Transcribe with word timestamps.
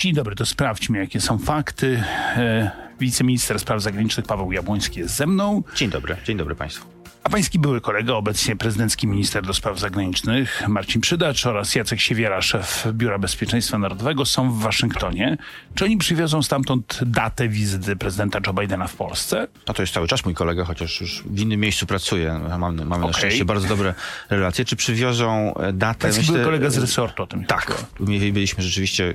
Dzień 0.00 0.14
dobry, 0.14 0.36
to 0.36 0.46
sprawdźmy, 0.46 0.98
jakie 0.98 1.20
są 1.20 1.38
fakty. 1.38 2.02
E, 2.36 2.70
wiceminister 3.00 3.58
spraw 3.60 3.82
zagranicznych 3.82 4.26
Paweł 4.26 4.52
Jabłoński 4.52 5.00
jest 5.00 5.14
ze 5.14 5.26
mną. 5.26 5.62
Dzień 5.76 5.90
dobry, 5.90 6.16
dzień 6.24 6.36
dobry 6.36 6.54
Państwu. 6.54 6.99
Pański 7.30 7.58
były 7.58 7.80
kolega, 7.80 8.14
obecnie 8.14 8.56
prezydencki 8.56 9.06
minister 9.06 9.46
do 9.46 9.54
spraw 9.54 9.78
zagranicznych 9.78 10.62
Marcin 10.68 11.00
Przydacz 11.00 11.46
oraz 11.46 11.74
Jacek 11.74 12.00
Siewiera, 12.00 12.42
szef 12.42 12.86
Biura 12.92 13.18
Bezpieczeństwa 13.18 13.78
Narodowego 13.78 14.24
są 14.24 14.52
w 14.52 14.58
Waszyngtonie. 14.58 15.38
Czy 15.74 15.84
oni 15.84 15.96
przywiozą 15.96 16.42
stamtąd 16.42 17.00
datę 17.06 17.48
wizyty 17.48 17.96
prezydenta 17.96 18.38
Joe 18.46 18.52
Bidena 18.52 18.86
w 18.86 18.96
Polsce? 18.96 19.46
No 19.68 19.74
to 19.74 19.82
jest 19.82 19.94
cały 19.94 20.08
czas 20.08 20.24
mój 20.24 20.34
kolega, 20.34 20.64
chociaż 20.64 21.00
już 21.00 21.22
w 21.26 21.40
innym 21.40 21.60
miejscu 21.60 21.86
pracuje. 21.86 22.40
Mamy, 22.58 22.84
mamy 22.84 22.94
okay. 22.94 23.06
na 23.06 23.12
szczęście 23.12 23.44
bardzo 23.44 23.68
dobre 23.68 23.94
relacje. 24.30 24.64
Czy 24.64 24.76
przywiozą 24.76 25.54
e, 25.54 25.72
datę? 25.72 26.00
Pański 26.00 26.20
Myślę, 26.20 26.34
był 26.34 26.44
kolega 26.44 26.70
z 26.70 26.78
resortu 26.78 27.22
o 27.22 27.26
tym 27.26 27.44
Tak, 27.44 27.84
byliśmy 28.00 28.62
rzeczywiście 28.62 29.14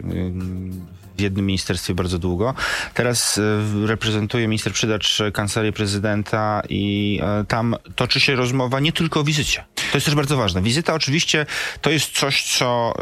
w 1.18 1.22
jednym 1.22 1.46
ministerstwie 1.46 1.94
bardzo 1.94 2.20
długo. 2.20 2.54
Teraz 2.94 3.38
e, 3.38 3.88
reprezentuje 3.88 4.48
minister 4.48 4.74
Przydacz 4.74 5.22
kancelarię 5.34 5.72
prezydenta 5.72 6.62
i 6.70 7.20
e, 7.24 7.46
tam 7.48 7.76
toczy 8.08 8.20
się 8.20 8.36
rozmowa 8.36 8.80
nie 8.80 8.92
tylko 8.92 9.20
o 9.20 9.24
wizycie. 9.24 9.64
To 9.76 9.98
jest 9.98 10.06
też 10.06 10.16
bardzo 10.16 10.38
ważne. 10.38 10.62
Wizyta 10.62 10.94
oczywiście 10.94 11.46
to 11.82 11.90
jest 11.90 12.12
coś, 12.12 12.44
co 12.44 12.94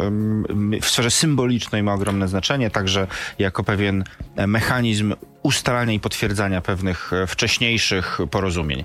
w 0.82 0.86
sferze 0.86 1.12
symbolicznej 1.12 1.84
ma 1.84 1.94
ogromne 1.94 2.28
znaczenie, 2.28 2.70
także 2.70 3.08
jako 3.40 3.64
pewien 3.64 4.04
e, 4.36 4.48
mechanizm 4.48 5.16
ustalania 5.42 5.94
i 5.94 6.00
potwierdzania 6.00 6.62
pewnych 6.62 7.12
wcześniejszych 7.28 8.18
porozumień 8.32 8.84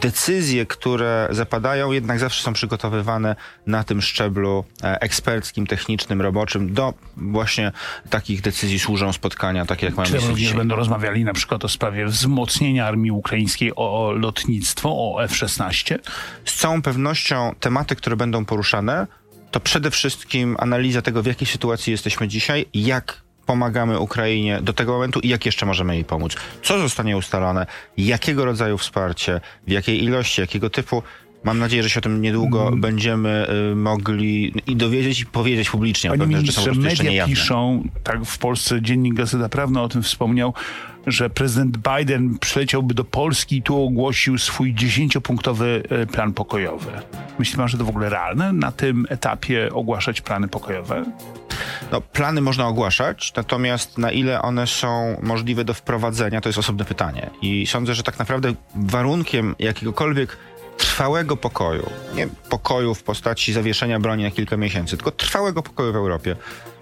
decyzje, 0.00 0.66
które 0.66 1.28
zapadają, 1.30 1.92
jednak 1.92 2.18
zawsze 2.18 2.42
są 2.42 2.52
przygotowywane 2.52 3.36
na 3.66 3.84
tym 3.84 4.02
szczeblu 4.02 4.64
e, 4.82 5.00
eksperckim, 5.00 5.66
technicznym, 5.66 6.20
roboczym. 6.20 6.74
Do 6.74 6.94
właśnie 7.16 7.72
takich 8.10 8.40
decyzji 8.40 8.78
służą 8.78 9.12
spotkania, 9.12 9.66
takie 9.66 9.86
jak 9.86 9.96
mamy 9.96 10.08
Czy 10.08 10.16
również 10.16 10.38
dzisiaj. 10.38 10.56
będą 10.56 10.76
rozmawiali 10.76 11.24
na 11.24 11.32
przykład 11.32 11.64
o 11.64 11.68
sprawie 11.68 12.06
wzmocnienia 12.06 12.86
armii 12.86 13.10
ukraińskiej, 13.10 13.72
o 13.76 14.12
lotnictwo, 14.16 14.88
o 14.90 15.24
F-16? 15.24 15.98
Z 16.44 16.54
całą 16.54 16.82
pewnością 16.82 17.54
tematy, 17.60 17.96
które 17.96 18.16
będą 18.16 18.44
poruszane, 18.44 19.06
to 19.50 19.60
przede 19.60 19.90
wszystkim 19.90 20.56
analiza 20.58 21.02
tego, 21.02 21.22
w 21.22 21.26
jakiej 21.26 21.46
sytuacji 21.46 21.90
jesteśmy 21.90 22.28
dzisiaj, 22.28 22.66
jak 22.74 23.22
pomagamy 23.50 23.98
Ukrainie 23.98 24.60
do 24.62 24.72
tego 24.72 24.92
momentu 24.92 25.20
i 25.20 25.28
jak 25.28 25.46
jeszcze 25.46 25.66
możemy 25.66 25.94
jej 25.94 26.04
pomóc. 26.04 26.36
Co 26.62 26.78
zostanie 26.78 27.16
ustalone, 27.16 27.66
jakiego 27.96 28.44
rodzaju 28.44 28.78
wsparcie, 28.78 29.40
w 29.66 29.70
jakiej 29.70 30.04
ilości, 30.04 30.40
jakiego 30.40 30.70
typu. 30.70 31.02
Mam 31.44 31.58
nadzieję, 31.58 31.82
że 31.82 31.90
się 31.90 32.00
o 32.00 32.02
tym 32.02 32.22
niedługo 32.22 32.68
mm. 32.68 32.80
będziemy 32.80 33.46
y, 33.72 33.76
mogli 33.76 34.54
i 34.66 34.76
dowiedzieć 34.76 35.20
i 35.20 35.26
powiedzieć 35.26 35.70
publicznie. 35.70 36.10
Panie 36.10 36.26
ministrze, 36.26 36.72
media 36.72 37.26
piszą, 37.26 37.84
tak 38.02 38.24
w 38.24 38.38
Polsce 38.38 38.82
Dziennik 38.82 39.14
Gazeta 39.14 39.48
Prawna 39.48 39.82
o 39.82 39.88
tym 39.88 40.02
wspomniał, 40.02 40.54
że 41.06 41.30
prezydent 41.30 41.76
Biden 41.76 42.38
przyleciałby 42.38 42.94
do 42.94 43.04
Polski 43.04 43.56
i 43.56 43.62
tu 43.62 43.84
ogłosił 43.84 44.38
swój 44.38 44.74
dziesięciopunktowy 44.74 45.82
y, 46.02 46.06
plan 46.06 46.32
pokojowy. 46.32 46.90
Myśli 47.38 47.56
pan, 47.56 47.68
że 47.68 47.78
to 47.78 47.84
w 47.84 47.88
ogóle 47.88 48.08
realne 48.08 48.52
na 48.52 48.72
tym 48.72 49.06
etapie 49.08 49.68
ogłaszać 49.72 50.20
plany 50.20 50.48
pokojowe? 50.48 51.04
No, 51.92 52.00
plany 52.00 52.40
można 52.40 52.66
ogłaszać, 52.66 53.32
natomiast 53.36 53.98
na 53.98 54.12
ile 54.12 54.42
one 54.42 54.66
są 54.66 55.16
możliwe 55.22 55.64
do 55.64 55.74
wprowadzenia, 55.74 56.40
to 56.40 56.48
jest 56.48 56.58
osobne 56.58 56.84
pytanie. 56.84 57.30
I 57.42 57.66
sądzę, 57.66 57.94
że 57.94 58.02
tak 58.02 58.18
naprawdę 58.18 58.54
warunkiem 58.74 59.54
jakiegokolwiek 59.58 60.36
trwałego 60.80 61.36
pokoju, 61.36 61.90
nie 62.14 62.28
pokoju 62.48 62.94
w 62.94 63.02
postaci 63.02 63.52
zawieszenia 63.52 64.00
broni 64.00 64.24
na 64.24 64.30
kilka 64.30 64.56
miesięcy, 64.56 64.96
tylko 64.96 65.10
trwałego 65.10 65.62
pokoju 65.62 65.92
w 65.92 65.96
Europie, 65.96 66.36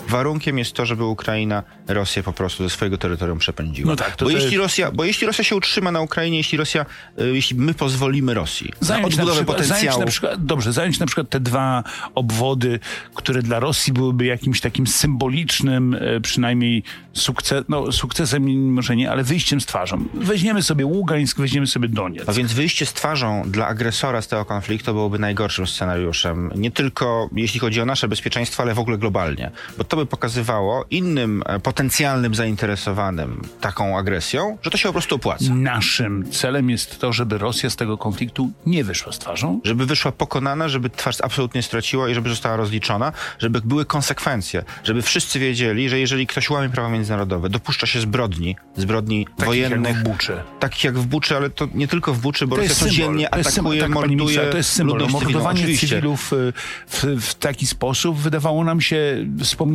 warunkiem 0.09 0.59
jest 0.59 0.73
to, 0.73 0.87
żeby 0.87 1.05
Ukraina 1.05 1.63
Rosję 1.89 2.23
po 2.23 2.33
prostu 2.33 2.63
ze 2.63 2.71
swojego 2.71 2.99
terytorium 2.99 3.39
przepędziła. 3.39 3.91
No 3.91 3.97
tak, 3.97 4.17
bo, 4.21 4.31
jeśli 4.31 4.45
jest... 4.45 4.57
Rosja, 4.57 4.91
bo 4.93 5.05
jeśli 5.05 5.27
Rosja 5.27 5.45
się 5.45 5.57
utrzyma 5.57 5.93
na 5.93 6.01
Ukrainie, 6.01 6.39
jeśli 6.39 6.59
Rosja, 6.59 6.87
y, 7.21 7.35
jeśli 7.35 7.57
my 7.57 7.75
pozwolimy 7.75 8.35
Rosji 8.35 8.73
zająć 8.81 9.17
na 9.17 9.23
odbudowę 9.23 9.27
na 9.27 9.35
przykład, 9.35 9.57
potencjału... 9.57 9.81
Zająć 9.81 9.99
na 9.99 10.07
przykład, 10.07 10.45
dobrze, 10.45 10.73
zająć 10.73 10.99
na 10.99 11.07
przykład 11.07 11.31
te 11.31 11.41
dwa 11.41 11.85
obwody, 12.15 12.81
które 13.15 13.43
dla 13.43 13.61
Rosji 13.61 13.93
byłyby 13.93 14.25
jakimś 14.25 14.61
takim 14.61 14.87
symbolicznym 14.87 15.95
y, 15.95 16.21
przynajmniej 16.21 16.83
sukces, 17.13 17.65
no, 17.69 17.93
sukcesem, 17.93 18.73
może 18.73 18.97
nie, 18.97 19.11
ale 19.11 19.25
wyjściem 19.25 19.61
z 19.61 19.67
twarzą. 19.67 20.05
Weźmiemy 20.15 20.63
sobie 20.63 20.87
Ługańsk, 20.87 21.39
weźmiemy 21.39 21.67
sobie 21.67 21.89
Donieck. 21.89 22.29
A 22.29 22.33
więc 22.33 22.53
wyjście 22.53 22.87
z 22.87 22.93
twarzą 22.93 23.43
dla 23.47 23.67
agresora 23.67 24.23
z 24.23 24.29
tego 24.29 24.45
konfliktu 24.45 24.93
byłoby 24.93 25.19
najgorszym 25.19 25.67
scenariuszem. 25.67 26.51
Nie 26.55 26.71
tylko 26.71 27.31
jeśli 27.37 27.61
chodzi 27.61 27.81
o 27.81 27.85
nasze 27.85 28.09
bezpieczeństwo, 28.09 28.63
ale 28.63 28.75
w 28.75 28.79
ogóle 28.79 28.99
globalnie. 28.99 29.51
Bo 29.79 29.85
to 29.89 29.97
by 29.97 30.07
pokazywało 30.07 30.85
innym 30.91 31.43
e, 31.47 31.61
potencjalnym 31.61 32.35
zainteresowanym 32.35 33.43
taką 33.61 33.99
agresją, 33.99 34.59
że 34.63 34.71
to 34.71 34.77
się 34.77 34.89
po 34.89 34.93
prostu 34.93 35.15
opłaca. 35.15 35.55
Naszym 35.55 36.31
celem 36.31 36.71
jest 36.71 36.99
to, 36.99 37.13
żeby 37.13 37.39
Rosja 37.39 37.71
z 37.71 37.77
tego 37.77 37.99
konfliktu 37.99 38.51
nie 38.67 38.85
wyszła 38.85 39.13
z 39.13 39.19
twarzą. 39.19 39.61
Żeby 39.65 39.87
wyszła 39.87 40.13
pokonana, 40.13 40.69
żeby 40.69 40.91
twarz 40.91 41.17
absolutnie 41.23 41.63
straciła 41.63 42.09
i 42.09 42.15
żeby 42.15 42.31
została 42.31 42.57
rozliczona, 42.57 43.13
żeby 43.39 43.61
były 43.61 43.85
konsekwencje, 43.85 44.65
żeby 44.85 45.03
wszyscy 45.03 45.39
wiedzieli, 45.39 45.89
że 45.89 45.99
jeżeli 45.99 46.27
ktoś 46.27 46.51
łamie 46.51 46.69
prawa 46.69 46.89
międzynarodowe, 46.89 47.49
dopuszcza 47.49 47.87
się 47.87 48.01
zbrodni, 48.01 48.57
zbrodni 48.77 49.27
takich 49.27 49.45
wojennych. 49.45 49.97
Jak 49.97 50.05
w 50.05 50.09
Buczy. 50.09 50.43
Takich 50.61 50.85
jak 50.85 50.99
w 50.99 51.07
Buczy, 51.07 51.37
ale 51.37 51.51
to 51.51 51.69
nie 51.75 51.89
tylko 51.89 52.15
w 52.15 52.19
Buczy, 52.21 52.47
bo 52.47 52.57
to 52.57 52.63
Rosja 52.63 52.75
codziennie 52.75 53.29
symbol. 53.33 53.41
atakuje, 53.41 53.81
tak, 53.81 53.91
morduje 53.91 54.41
To 54.51 54.57
jest 54.57 54.73
symbol. 54.73 55.09
Mordowanie 55.11 55.79
cywilów 55.79 56.33
y, 56.33 56.53
w, 56.87 57.05
w 57.21 57.35
taki 57.35 57.67
sposób 57.67 58.17
wydawało 58.17 58.65
nam 58.65 58.81
się 58.81 59.27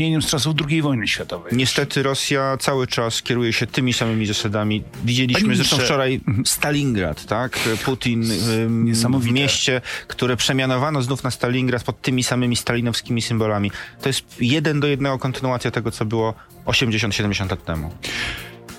wspomnieniem 0.03 0.21
z 0.21 0.27
czasów 0.27 0.55
II 0.69 0.81
wojny 0.81 1.07
światowej. 1.07 1.53
Niestety 1.55 2.03
Rosja 2.03 2.57
cały 2.59 2.87
czas 2.87 3.21
kieruje 3.21 3.53
się 3.53 3.67
tymi 3.67 3.93
samymi 3.93 4.25
zasadami. 4.25 4.83
Widzieliśmy 5.03 5.55
zresztą 5.55 5.77
wczoraj. 5.77 6.21
Stalingrad, 6.45 7.25
tak? 7.25 7.59
Putin 7.85 8.23
w 9.19 9.31
mieście, 9.31 9.81
które 10.07 10.37
przemianowano 10.37 11.01
znów 11.01 11.23
na 11.23 11.31
Stalingrad 11.31 11.83
pod 11.83 12.01
tymi 12.01 12.23
samymi 12.23 12.55
stalinowskimi 12.55 13.21
symbolami. 13.21 13.71
To 14.01 14.09
jest 14.09 14.25
jeden 14.41 14.79
do 14.79 14.87
jednego 14.87 15.19
kontynuacja 15.19 15.71
tego, 15.71 15.91
co 15.91 16.05
było 16.05 16.33
80-70 16.65 17.49
lat 17.49 17.65
temu. 17.65 17.91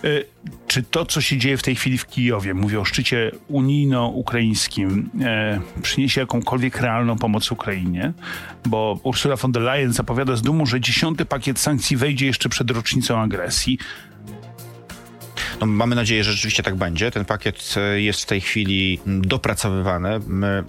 Y, 0.04 0.24
czy 0.66 0.82
to, 0.82 1.06
co 1.06 1.20
się 1.20 1.38
dzieje 1.38 1.56
w 1.56 1.62
tej 1.62 1.76
chwili 1.76 1.98
w 1.98 2.06
Kijowie, 2.06 2.54
mówię 2.54 2.80
o 2.80 2.84
szczycie 2.84 3.30
unijno-ukraińskim, 3.48 5.10
e, 5.20 5.60
przyniesie 5.82 6.20
jakąkolwiek 6.20 6.80
realną 6.80 7.16
pomoc 7.16 7.52
Ukrainie? 7.52 8.12
Bo 8.66 9.00
Ursula 9.02 9.36
von 9.36 9.52
der 9.52 9.62
Leyen 9.62 9.92
zapowiada 9.92 10.36
z 10.36 10.42
dumą, 10.42 10.66
że 10.66 10.80
dziesiąty 10.80 11.24
pakiet 11.24 11.58
sankcji 11.58 11.96
wejdzie 11.96 12.26
jeszcze 12.26 12.48
przed 12.48 12.70
rocznicą 12.70 13.20
agresji. 13.20 13.78
No, 15.60 15.66
mamy 15.66 15.94
nadzieję, 15.94 16.24
że 16.24 16.32
rzeczywiście 16.32 16.62
tak 16.62 16.74
będzie. 16.74 17.10
Ten 17.10 17.24
pakiet 17.24 17.74
e, 17.76 18.00
jest 18.00 18.22
w 18.22 18.26
tej 18.26 18.40
chwili 18.40 19.00
dopracowywany. 19.06 20.20
My 20.26 20.64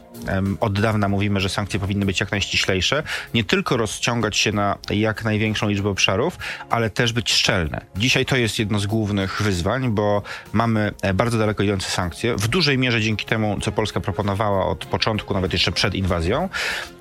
od 0.59 0.81
dawna 0.81 1.09
mówimy, 1.09 1.39
że 1.39 1.49
sankcje 1.49 1.79
powinny 1.79 2.05
być 2.05 2.19
jak 2.19 2.31
najściślejsze. 2.31 3.03
Nie 3.33 3.43
tylko 3.43 3.77
rozciągać 3.77 4.37
się 4.37 4.51
na 4.51 4.77
jak 4.89 5.23
największą 5.23 5.69
liczbę 5.69 5.89
obszarów, 5.89 6.37
ale 6.69 6.89
też 6.89 7.13
być 7.13 7.33
szczelne. 7.33 7.85
Dzisiaj 7.95 8.25
to 8.25 8.35
jest 8.35 8.59
jedno 8.59 8.79
z 8.79 8.85
głównych 8.85 9.41
wyzwań, 9.41 9.91
bo 9.91 10.21
mamy 10.53 10.91
e, 11.01 11.13
bardzo 11.13 11.37
daleko 11.37 11.63
idące 11.63 11.89
sankcje. 11.89 12.35
W 12.35 12.47
dużej 12.47 12.77
mierze 12.77 13.01
dzięki 13.01 13.25
temu, 13.25 13.57
co 13.61 13.71
Polska 13.71 13.99
proponowała 13.99 14.65
od 14.65 14.85
początku, 14.85 15.33
nawet 15.33 15.53
jeszcze 15.53 15.71
przed 15.71 15.95
inwazją, 15.95 16.49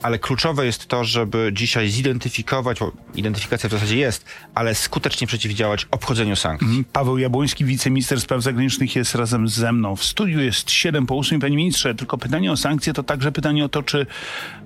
ale 0.02 0.18
kluczowe 0.18 0.66
jest 0.66 0.86
to, 0.86 1.04
żeby 1.04 1.50
dzisiaj 1.52 1.90
zidentyfikować, 1.90 2.78
bo 2.78 2.92
identyfikacja 3.14 3.68
w 3.68 3.72
zasadzie 3.72 3.96
jest, 3.96 4.24
ale 4.54 4.74
skutecznie 4.74 5.26
przeciwdziałać 5.26 5.86
obchodzeniu 5.90 6.36
sankcji. 6.36 6.66
Mhm. 6.66 6.84
Paweł 6.92 7.18
Jabłoński, 7.18 7.64
wiceminister 7.64 8.20
spraw 8.20 8.42
zagranicznych 8.42 8.96
jest 8.96 9.14
razem 9.14 9.48
ze 9.48 9.72
mną. 9.72 9.96
W 9.96 10.04
studiu 10.04 10.40
jest 10.40 10.70
7 10.70 11.06
po 11.06 11.18
8. 11.18 11.40
Panie 11.40 11.56
ministrze, 11.56 11.94
tylko 11.94 12.18
pytanie 12.18 12.52
o 12.52 12.56
sankcje 12.56 12.92
to 12.92 13.02
także 13.04 13.32
pytanie 13.32 13.64
o 13.64 13.68
to, 13.68 13.82
czy, 13.82 14.06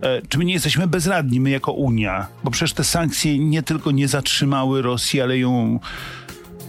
e, 0.00 0.22
czy 0.28 0.38
my 0.38 0.44
nie 0.44 0.52
jesteśmy 0.52 0.86
bezradni, 0.86 1.40
my 1.40 1.50
jako 1.50 1.72
Unia, 1.72 2.26
bo 2.44 2.50
przecież 2.50 2.72
te 2.72 2.84
sankcje 2.84 3.38
nie 3.38 3.62
tylko 3.62 3.90
nie 3.90 4.08
zatrzymały 4.08 4.82
Rosji, 4.82 5.20
ale 5.20 5.38
ją 5.38 5.80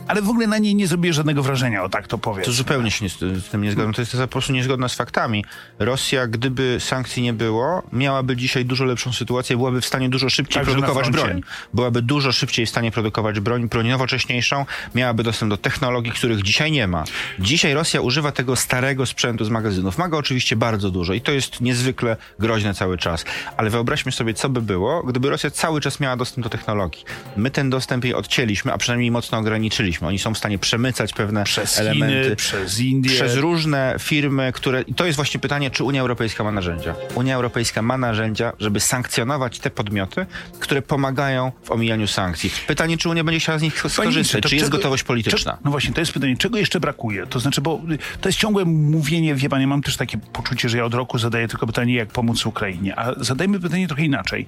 ale 0.09 0.21
w 0.21 0.29
ogóle 0.29 0.47
na 0.47 0.57
niej 0.57 0.75
nie 0.75 0.87
zrobię 0.87 1.13
żadnego 1.13 1.43
wrażenia, 1.43 1.83
o 1.83 1.89
tak 1.89 2.07
to 2.07 2.17
powiem. 2.17 2.45
To 2.45 2.51
zupełnie 2.51 2.91
się 2.91 3.09
z 3.09 3.49
tym 3.51 3.63
nie 3.63 3.71
zgadzam. 3.71 3.93
To 3.93 4.01
jest 4.01 4.17
po 4.17 4.27
prostu 4.27 4.53
niezgodne 4.53 4.89
z 4.89 4.95
faktami. 4.95 5.45
Rosja, 5.79 6.27
gdyby 6.27 6.77
sankcji 6.79 7.23
nie 7.23 7.33
było, 7.33 7.83
miałaby 7.93 8.35
dzisiaj 8.35 8.65
dużo 8.65 8.85
lepszą 8.85 9.13
sytuację, 9.13 9.57
byłaby 9.57 9.81
w 9.81 9.85
stanie 9.85 10.09
dużo 10.09 10.29
szybciej 10.29 10.53
Także 10.53 10.71
produkować 10.71 11.09
broń. 11.09 11.41
Byłaby 11.73 12.01
dużo 12.01 12.31
szybciej 12.31 12.65
w 12.65 12.69
stanie 12.69 12.91
produkować 12.91 13.39
broń, 13.39 13.69
broń 13.69 13.87
nowocześniejszą, 13.87 14.65
miałaby 14.95 15.23
dostęp 15.23 15.49
do 15.49 15.57
technologii, 15.57 16.11
których 16.11 16.41
dzisiaj 16.41 16.71
nie 16.71 16.87
ma. 16.87 17.03
Dzisiaj 17.39 17.73
Rosja 17.73 18.01
używa 18.01 18.31
tego 18.31 18.55
starego 18.55 19.05
sprzętu 19.05 19.45
z 19.45 19.49
magazynów. 19.49 19.97
Ma 19.97 20.07
go 20.07 20.17
oczywiście 20.17 20.55
bardzo 20.55 20.91
dużo 20.91 21.13
i 21.13 21.21
to 21.21 21.31
jest 21.31 21.61
niezwykle 21.61 22.17
groźne 22.39 22.73
cały 22.73 22.97
czas. 22.97 23.25
Ale 23.57 23.69
wyobraźmy 23.69 24.11
sobie, 24.11 24.33
co 24.33 24.49
by 24.49 24.61
było, 24.61 25.03
gdyby 25.03 25.29
Rosja 25.29 25.51
cały 25.51 25.81
czas 25.81 25.99
miała 25.99 26.17
dostęp 26.17 26.43
do 26.43 26.49
technologii. 26.49 27.03
My 27.37 27.51
ten 27.51 27.69
dostęp 27.69 28.03
jej 28.03 28.13
odcięliśmy, 28.13 28.73
a 28.73 28.77
przynajmniej 28.77 29.11
mocno 29.11 29.37
ograniczyliśmy 29.37 29.98
jesteśmy. 29.99 30.07
Oni 30.07 30.19
są 30.19 30.33
w 30.33 30.37
stanie 30.37 30.59
przemycać 30.59 31.13
pewne 31.13 31.43
Przez 31.43 31.79
elementy. 31.79 32.23
Chiny, 32.23 32.35
przez 32.35 32.79
Indię. 32.79 33.09
Przez 33.09 33.35
różne 33.35 33.95
firmy, 33.99 34.51
które. 34.53 34.81
I 34.81 34.93
to 34.93 35.05
jest 35.05 35.15
właśnie 35.15 35.39
pytanie, 35.39 35.71
czy 35.71 35.83
Unia 35.83 36.01
Europejska 36.01 36.43
ma 36.43 36.51
narzędzia. 36.51 36.95
Unia 37.15 37.35
Europejska 37.35 37.81
ma 37.81 37.97
narzędzia, 37.97 38.53
żeby 38.59 38.79
sankcjonować 38.79 39.59
te 39.59 39.69
podmioty, 39.69 40.25
które 40.59 40.81
pomagają 40.81 41.51
w 41.63 41.71
omijaniu 41.71 42.07
sankcji. 42.07 42.51
Pytanie, 42.67 42.97
czy 42.97 43.09
Unia 43.09 43.23
będzie 43.23 43.39
chciała 43.39 43.59
z 43.59 43.61
nich 43.61 43.83
skorzystać, 43.89 44.43
czy 44.43 44.55
jest 44.55 44.65
czego- 44.65 44.77
gotowość 44.77 45.03
polityczna. 45.03 45.51
Czego, 45.51 45.63
no 45.65 45.71
właśnie, 45.71 45.93
to 45.93 45.99
jest 46.01 46.11
pytanie, 46.13 46.37
czego 46.37 46.57
jeszcze 46.57 46.79
brakuje? 46.79 47.27
To 47.27 47.39
znaczy, 47.39 47.61
bo 47.61 47.81
to 48.21 48.29
jest 48.29 48.39
ciągłe 48.39 48.65
mówienie, 48.65 49.35
wie 49.35 49.49
pan, 49.49 49.61
ja 49.61 49.67
mam 49.67 49.81
też 49.81 49.97
takie 49.97 50.17
poczucie, 50.17 50.69
że 50.69 50.77
ja 50.77 50.85
od 50.85 50.93
roku 50.93 51.17
zadaję 51.17 51.47
tylko 51.47 51.67
pytanie, 51.67 51.93
jak 51.95 52.09
pomóc 52.09 52.45
Ukrainie. 52.45 52.99
A 52.99 53.13
zadajmy 53.17 53.59
pytanie 53.59 53.87
trochę 53.87 54.03
inaczej. 54.03 54.47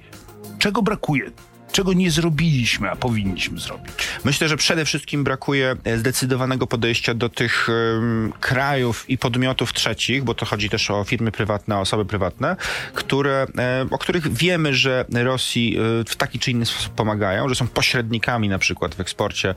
Czego 0.58 0.82
brakuje? 0.82 1.30
Czego 1.72 1.92
nie 1.92 2.10
zrobiliśmy, 2.10 2.90
a 2.90 2.96
powinniśmy 2.96 3.60
zrobić? 3.60 3.92
Myślę, 4.24 4.48
że 4.48 4.56
przede 4.56 4.84
wszystkim 4.84 5.24
brakuje 5.24 5.76
e, 5.84 5.98
zdecydowanego 5.98 6.66
podejścia 6.66 7.14
do 7.14 7.28
tych 7.28 7.68
em, 7.68 8.32
krajów 8.40 9.10
i 9.10 9.18
podmiotów 9.18 9.72
trzecich, 9.72 10.24
bo 10.24 10.34
to 10.34 10.46
chodzi 10.46 10.68
też 10.70 10.90
o 10.90 11.04
firmy 11.04 11.32
prywatne, 11.32 11.76
o 11.76 11.80
osoby 11.80 12.04
prywatne, 12.04 12.56
które, 12.94 13.46
e, 13.58 13.86
o 13.90 13.98
których 13.98 14.32
wiemy, 14.32 14.74
że 14.74 15.04
Rosji 15.12 15.76
e, 15.78 16.04
w 16.04 16.16
taki 16.16 16.38
czy 16.38 16.50
inny 16.50 16.66
sposób 16.66 16.94
pomagają, 16.94 17.48
że 17.48 17.54
są 17.54 17.68
pośrednikami 17.68 18.48
na 18.48 18.58
przykład 18.58 18.94
w 18.94 19.00
eksporcie, 19.00 19.54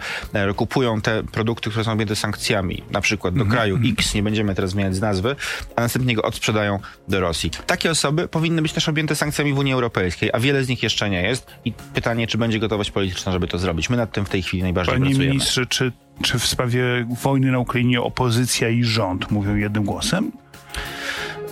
kupują 0.55 1.01
te 1.01 1.23
produkty, 1.23 1.69
które 1.69 1.85
są 1.85 1.91
objęte 1.91 2.15
sankcjami, 2.15 2.83
na 2.91 3.01
przykład 3.01 3.35
do 3.35 3.45
kraju 3.45 3.79
X, 3.85 4.13
nie 4.13 4.23
będziemy 4.23 4.55
teraz 4.55 4.71
zmieniać 4.71 4.95
z 4.95 5.01
nazwy, 5.01 5.35
a 5.75 5.81
następnie 5.81 6.15
go 6.15 6.21
odsprzedają 6.21 6.79
do 7.07 7.19
Rosji. 7.19 7.51
Takie 7.65 7.91
osoby 7.91 8.27
powinny 8.27 8.61
być 8.61 8.73
też 8.73 8.89
objęte 8.89 9.15
sankcjami 9.15 9.53
w 9.53 9.57
Unii 9.57 9.73
Europejskiej, 9.73 10.29
a 10.33 10.39
wiele 10.39 10.63
z 10.63 10.67
nich 10.67 10.83
jeszcze 10.83 11.09
nie 11.09 11.21
jest 11.21 11.47
i 11.65 11.73
pytanie, 11.93 12.04
czy 12.27 12.37
będzie 12.37 12.59
gotowość 12.59 12.91
polityczna, 12.91 13.31
żeby 13.31 13.47
to 13.47 13.57
zrobić. 13.57 13.89
My 13.89 13.97
nad 13.97 14.11
tym 14.11 14.25
w 14.25 14.29
tej 14.29 14.41
chwili 14.41 14.63
najbardziej 14.63 14.93
Panie 14.93 15.05
pracujemy. 15.05 15.33
ministrze, 15.33 15.65
czy, 15.65 15.91
czy 16.21 16.39
w 16.39 16.45
sprawie 16.45 16.83
wojny 17.21 17.51
na 17.51 17.59
Ukrainie 17.59 18.01
opozycja 18.01 18.69
i 18.69 18.83
rząd 18.83 19.31
mówią 19.31 19.55
jednym 19.55 19.83
głosem? 19.83 20.31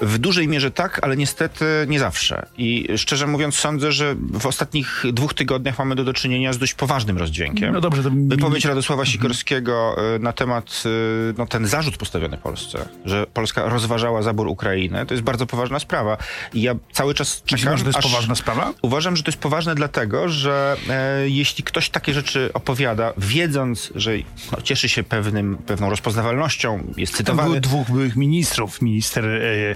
W 0.06 0.18
dużej 0.18 0.48
mierze 0.48 0.72
tak, 0.72 1.00
ale 1.04 1.18
niestety 1.18 1.66
nie 1.88 2.00
zawsze. 2.00 2.46
I 2.58 2.88
szczerze 2.98 3.28
mówiąc, 3.28 3.56
sądzę, 3.56 3.92
że 3.92 4.16
w 4.34 4.46
ostatnich 4.46 5.04
dwóch 5.14 5.34
tygodniach 5.34 5.80
mamy 5.80 5.96
do, 5.96 6.04
do 6.04 6.14
czynienia 6.14 6.54
z 6.54 6.58
dość 6.58 6.74
poważnym 6.74 7.18
rozdźwiękiem. 7.18 7.74
No 7.74 7.82
dobrze, 7.82 8.04
to 8.04 8.10
Wypowiedź 8.14 8.66
Radosława 8.66 9.06
Sikorskiego 9.06 9.96
y, 10.16 10.20
na 10.20 10.34
temat, 10.34 10.84
y, 10.86 11.34
no 11.38 11.46
ten 11.46 11.68
zarzut 11.68 11.98
postawiony 11.98 12.38
Polsce, 12.38 12.86
że 13.06 13.26
Polska 13.34 13.70
rozważała 13.70 14.22
zabór 14.22 14.48
Ukrainy, 14.48 15.06
to 15.06 15.14
jest 15.14 15.24
bardzo 15.24 15.46
poważna 15.46 15.80
sprawa. 15.80 16.18
I 16.54 16.62
ja 16.62 16.76
cały 16.92 17.14
czas 17.14 17.44
czekam, 17.46 17.66
pan, 17.66 17.78
że 17.78 17.84
to 17.84 17.90
jest 17.90 18.00
aż- 18.00 18.06
poważna 18.06 18.36
sprawa? 18.36 18.74
Uważam, 18.82 19.16
że 19.16 19.24
to 19.24 19.32
jest 19.32 19.42
poważne 19.42 19.76
dlatego, 19.76 20.30
że 20.30 20.76
e, 20.90 21.30
jeśli 21.30 21.64
ktoś 21.64 21.90
takie 21.90 22.14
rzeczy 22.14 22.50
opowiada, 22.54 23.14
wiedząc, 23.18 23.92
że 23.96 24.12
no, 24.52 24.62
cieszy 24.62 24.90
się 24.90 25.04
pewnym, 25.04 25.58
pewną 25.58 25.90
rozpoznawalnością, 25.90 26.94
jest 26.98 27.14
Tam 27.14 27.18
cytowany... 27.18 27.50
było 27.50 27.62
dwóch 27.62 27.88
byłych 27.88 28.16
ministrów. 28.16 28.82
Minister 28.82 29.26
e, 29.26 29.76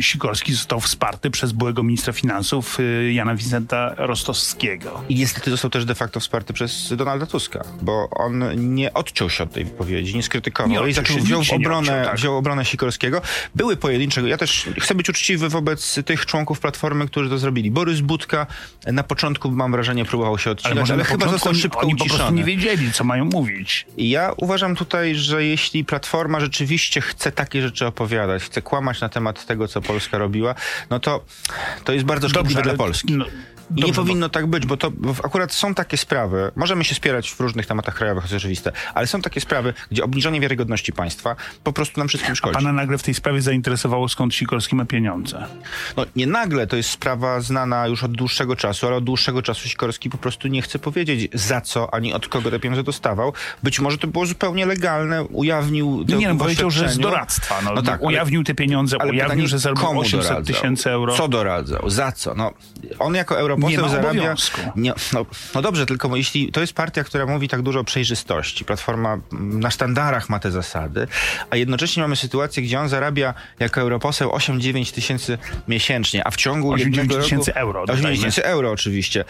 Sikorski 0.00 0.52
został 0.52 0.80
wsparty 0.80 1.30
przez 1.30 1.52
byłego 1.52 1.82
ministra 1.82 2.12
finansów 2.12 2.78
e, 2.80 3.12
Jana 3.12 3.34
Wizenta 3.34 3.94
Rostowskiego. 3.96 5.02
I 5.08 5.14
niestety 5.14 5.50
został 5.50 5.70
też 5.70 5.84
de 5.84 5.94
facto 5.94 6.20
wsparty 6.20 6.52
przez 6.52 6.92
Donalda 6.96 7.26
Tuska, 7.26 7.64
bo 7.82 8.08
on 8.10 8.44
nie 8.74 8.94
odciął 8.94 9.30
się 9.30 9.44
od 9.44 9.52
tej 9.52 9.64
wypowiedzi, 9.64 10.16
nie 10.16 10.22
skrytykował 10.22 10.84
Nie 10.84 10.90
i 10.90 10.92
zaczął, 10.92 11.16
wziął, 11.16 11.42
obronę, 11.52 11.92
odciął, 11.92 12.04
tak. 12.04 12.16
wziął 12.16 12.36
obronę 12.36 12.64
Sikorskiego. 12.64 13.22
Były 13.54 13.76
pojedyncze, 13.76 14.28
ja 14.28 14.36
też 14.36 14.68
chcę 14.80 14.94
być 14.94 15.10
uczciwy 15.10 15.48
wobec 15.48 16.00
tych 16.04 16.26
członków 16.26 16.60
Platformy, 16.60 17.06
którzy 17.06 17.30
to 17.30 17.38
zrobili. 17.38 17.70
Borys 17.70 18.00
Budka 18.00 18.46
na 18.86 19.02
początku, 19.02 19.50
mam 19.50 19.72
wrażenie, 19.72 20.04
próbował 20.04 20.38
się 20.38 20.50
Ale 20.50 20.52
odcinać, 20.52 20.78
może 20.78 20.92
ale, 20.94 21.02
na 21.02 21.08
chyba 21.08 21.28
został 21.28 21.52
oni, 21.52 21.60
szybko 21.60 21.80
oni 21.80 21.96
po 21.96 22.04
prostu 22.04 22.16
uciszony. 22.16 22.38
nie 22.38 22.44
wiedzieli, 22.44 22.92
co 22.92 23.04
mają 23.04 23.24
mówić. 23.24 23.86
I 23.96 24.10
ja 24.10 24.32
uważam 24.36 24.76
tutaj, 24.76 25.14
że 25.14 25.44
jeśli 25.44 25.84
Platforma 25.84 26.40
rzeczywiście 26.40 27.00
chce 27.00 27.32
takie 27.32 27.62
rzeczy 27.62 27.86
opowiadać, 27.86 28.42
chce 28.42 28.62
kłamać 28.66 29.00
na 29.00 29.08
temat 29.08 29.46
tego, 29.46 29.68
co 29.68 29.80
Polska 29.80 30.18
robiła, 30.18 30.54
no 30.90 31.00
to 31.00 31.24
to 31.84 31.92
jest 31.92 32.04
bardzo 32.04 32.28
szkodliwe 32.28 32.62
dla 32.62 32.74
Polski. 32.74 33.12
no, 33.12 33.24
I 33.70 33.74
nie 33.74 33.80
dobrze, 33.82 33.94
bo- 34.00 34.02
powinno 34.06 34.28
tak 34.28 34.46
być, 34.46 34.66
bo 34.66 34.76
to 34.76 34.90
bo 34.90 35.14
akurat 35.24 35.52
są 35.52 35.74
takie 35.74 35.96
sprawy, 35.96 36.50
możemy 36.56 36.84
się 36.84 36.94
spierać 36.94 37.30
w 37.32 37.40
różnych 37.40 37.66
tematach 37.66 37.94
krajowych, 37.94 38.24
to 38.24 38.26
jest 38.34 38.36
oczywiste, 38.44 38.72
ale 38.94 39.06
są 39.06 39.22
takie 39.22 39.40
sprawy, 39.40 39.74
gdzie 39.90 40.04
obniżenie 40.04 40.40
wiarygodności 40.40 40.92
państwa 40.92 41.36
po 41.64 41.72
prostu 41.72 42.00
nam 42.00 42.08
wszystkim 42.08 42.34
szkodzi. 42.36 42.54
Pana 42.54 42.72
nagle 42.72 42.98
w 42.98 43.02
tej 43.02 43.14
sprawie 43.14 43.42
zainteresowało, 43.42 44.08
skąd 44.08 44.34
Sikorski 44.34 44.76
ma 44.76 44.84
pieniądze. 44.84 45.46
No 45.96 46.06
nie 46.16 46.26
nagle, 46.26 46.66
to 46.66 46.76
jest 46.76 46.90
sprawa 46.90 47.40
znana 47.40 47.86
już 47.86 48.04
od 48.04 48.12
dłuższego 48.12 48.56
czasu, 48.56 48.86
ale 48.86 48.96
od 48.96 49.04
dłuższego 49.04 49.42
czasu 49.42 49.68
Sikorski 49.68 50.10
po 50.10 50.18
prostu 50.18 50.48
nie 50.48 50.62
chce 50.62 50.78
powiedzieć 50.78 51.30
za 51.34 51.60
co, 51.60 51.94
ani 51.94 52.12
od 52.14 52.28
kogo 52.28 52.50
te 52.50 52.60
pieniądze 52.60 52.82
dostawał. 52.82 53.32
Być 53.62 53.80
może 53.80 53.98
to 53.98 54.06
było 54.06 54.26
zupełnie 54.26 54.66
legalne, 54.66 55.24
ujawnił 55.24 56.04
No 56.08 56.16
nie, 56.16 56.28
no 56.28 56.36
powiedział, 56.36 56.70
że 56.70 56.88
z 56.88 56.98
doradztwa. 56.98 57.60
No, 57.64 57.72
No 57.74 57.82
tak, 57.82 58.00
ale- 58.00 58.06
ujawnił 58.08 58.44
te 58.44 58.54
pieniądze, 58.54 58.96
Ale 59.00 59.10
ujawnił, 59.10 59.30
pytanie, 59.30 59.48
że 59.48 59.58
zarobił 59.58 59.84
komu 59.84 60.00
800 60.00 60.30
doradzał? 60.30 60.54
tysięcy 60.54 60.90
euro. 60.90 61.14
Co 61.16 61.28
doradzał? 61.28 61.90
Za 61.90 62.12
co? 62.12 62.34
No, 62.34 62.52
on 62.98 63.14
jako 63.14 63.38
europoseł 63.62 63.88
zarabia... 63.88 64.34
Nie, 64.76 64.92
no, 65.12 65.26
no 65.54 65.62
dobrze, 65.62 65.86
tylko 65.86 66.16
jeśli 66.16 66.52
to 66.52 66.60
jest 66.60 66.72
partia, 66.72 67.04
która 67.04 67.26
mówi 67.26 67.48
tak 67.48 67.62
dużo 67.62 67.80
o 67.80 67.84
przejrzystości, 67.84 68.64
Platforma 68.64 69.18
mm, 69.32 69.60
na 69.60 69.70
sztandarach 69.70 70.28
ma 70.28 70.38
te 70.38 70.50
zasady, 70.50 71.06
a 71.50 71.56
jednocześnie 71.56 72.02
mamy 72.02 72.16
sytuację, 72.16 72.62
gdzie 72.62 72.80
on 72.80 72.88
zarabia 72.88 73.34
jako 73.58 73.80
europoseł 73.80 74.30
8-9 74.30 74.94
tysięcy 74.94 75.38
miesięcznie, 75.68 76.26
a 76.26 76.30
w 76.30 76.36
ciągu 76.36 76.72
8-9 76.72 76.78
jednego 76.78 77.14
roku... 77.14 77.24
tysięcy 77.24 77.54
euro, 77.54 77.82
8 77.82 77.96
dodajmy. 77.96 78.16
tysięcy 78.16 78.44
euro 78.44 78.70
oczywiście. 78.70 79.24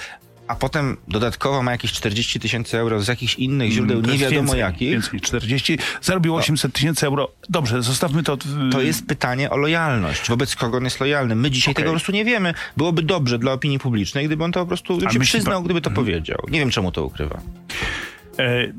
A 0.48 0.54
potem 0.54 0.96
dodatkowo 1.08 1.62
ma 1.62 1.72
jakieś 1.72 1.93
40 1.93 2.40
tysięcy 2.40 2.78
euro 2.78 3.00
z 3.02 3.08
jakichś 3.08 3.34
innych 3.34 3.70
źródeł, 3.72 3.96
Mm, 3.96 4.06
To 4.06 4.12
nie 4.12 4.19
wiadomo 4.19 4.43
więcej, 4.43 4.60
jakich. 4.60 4.90
Więcej 4.90 5.10
niż 5.12 5.22
40. 5.22 5.78
Zarobił 6.02 6.34
800 6.37 6.72
tysięcy 6.72 7.06
euro. 7.06 7.28
Dobrze, 7.48 7.82
zostawmy 7.82 8.22
to. 8.22 8.37
w- 8.37 8.72
To 8.72 8.81
jest 8.81 9.06
pytanie 9.06 9.50
o 9.50 9.56
lojalność. 9.56 10.28
Wobec 10.28 10.56
kogo 10.56 10.76
on 10.76 10.84
jest 10.84 11.00
lojalny? 11.00 11.34
My 11.34 11.50
dzisiaj 11.50 11.72
Okej. 11.72 11.75
tego 11.84 11.90
po 11.90 11.94
prostu 11.94 12.12
nie 12.12 12.25
wiemy. 12.25 12.54
Byłoby 12.76 13.02
dobrze 13.02 13.38
dla 13.38 13.52
opinii 13.52 13.78
publicznej, 13.78 14.26
gdyby 14.26 14.44
on 14.44 14.52
to 14.52 14.60
po 14.60 14.66
prostu 14.66 14.96
gdyby 14.96 15.12
się 15.12 15.20
przyznał, 15.20 15.62
gdyby 15.62 15.81
to 15.81 15.90
powiedział. 15.90 16.38
Nie 16.50 16.58
wiem, 16.58 16.70
czemu 16.70 16.93
to 16.93 17.04
ukrywa. 17.04 17.40
E, 18.38 18.72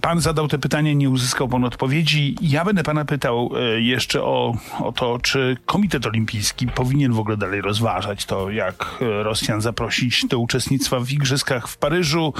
Pan 0.00 0.20
zadał 0.20 0.48
te 0.48 0.58
pytania, 0.58 0.92
nie 0.92 1.10
uzyskał 1.10 1.48
pan 1.48 1.64
odpowiedzi. 1.64 2.36
Ja 2.40 2.64
będę 2.64 2.82
pana 2.82 3.04
pytał 3.04 3.50
e, 3.56 3.80
jeszcze 3.80 4.22
o, 4.22 4.56
o 4.80 4.92
to, 4.92 5.18
czy 5.18 5.56
Komitet 5.66 6.06
Olimpijski 6.06 6.66
powinien 6.66 7.12
w 7.12 7.18
ogóle 7.18 7.36
dalej 7.36 7.60
rozważać 7.60 8.24
to, 8.26 8.50
jak 8.50 8.98
e, 9.00 9.22
Rosjan 9.22 9.60
zaprosić 9.60 10.26
do 10.26 10.38
uczestnictwa 10.38 11.00
w 11.00 11.10
Igrzyskach 11.10 11.68
w 11.68 11.76
Paryżu. 11.76 12.34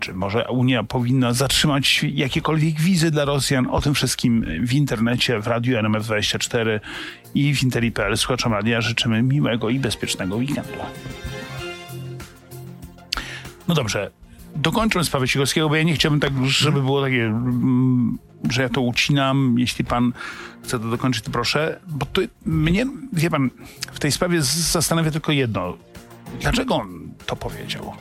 Czy 0.00 0.14
może 0.14 0.48
Unia 0.48 0.84
powinna 0.84 1.32
zatrzymać 1.32 2.04
jakiekolwiek 2.14 2.80
wizy 2.80 3.10
dla 3.10 3.24
Rosjan? 3.24 3.66
O 3.70 3.80
tym 3.80 3.94
wszystkim 3.94 4.46
w 4.66 4.72
internecie, 4.72 5.40
w 5.40 5.46
radiu 5.46 5.78
RMF24 5.78 6.80
i 7.34 7.54
w 7.54 7.62
interi.pl. 7.62 8.16
Słuchaczom 8.16 8.52
radia 8.52 8.80
życzymy 8.80 9.22
miłego 9.22 9.70
i 9.70 9.78
bezpiecznego 9.78 10.36
weekendu. 10.36 10.70
No 13.68 13.74
dobrze, 13.74 14.10
dokończę 14.56 15.04
sprawę 15.04 15.28
Sikorskiego, 15.28 15.68
bo 15.68 15.76
ja 15.76 15.82
nie 15.82 15.94
chciałbym 15.94 16.20
tak, 16.20 16.32
żeby 16.46 16.82
było 16.82 17.02
takie, 17.02 17.24
mm, 17.24 18.18
że 18.50 18.62
ja 18.62 18.68
to 18.68 18.80
ucinam. 18.80 19.54
Jeśli 19.58 19.84
pan 19.84 20.12
chce 20.62 20.78
to 20.78 20.88
dokończyć, 20.88 21.24
to 21.24 21.30
proszę. 21.30 21.80
Bo 21.88 22.06
to 22.06 22.22
mnie, 22.46 22.86
wie 23.12 23.30
pan, 23.30 23.50
w 23.92 24.00
tej 24.00 24.12
sprawie 24.12 24.42
zastanawia 24.42 25.10
tylko 25.10 25.32
jedno. 25.32 25.76
Dlaczego 26.40 26.74
on 26.74 27.14
to 27.26 27.36
powiedział? 27.36 27.92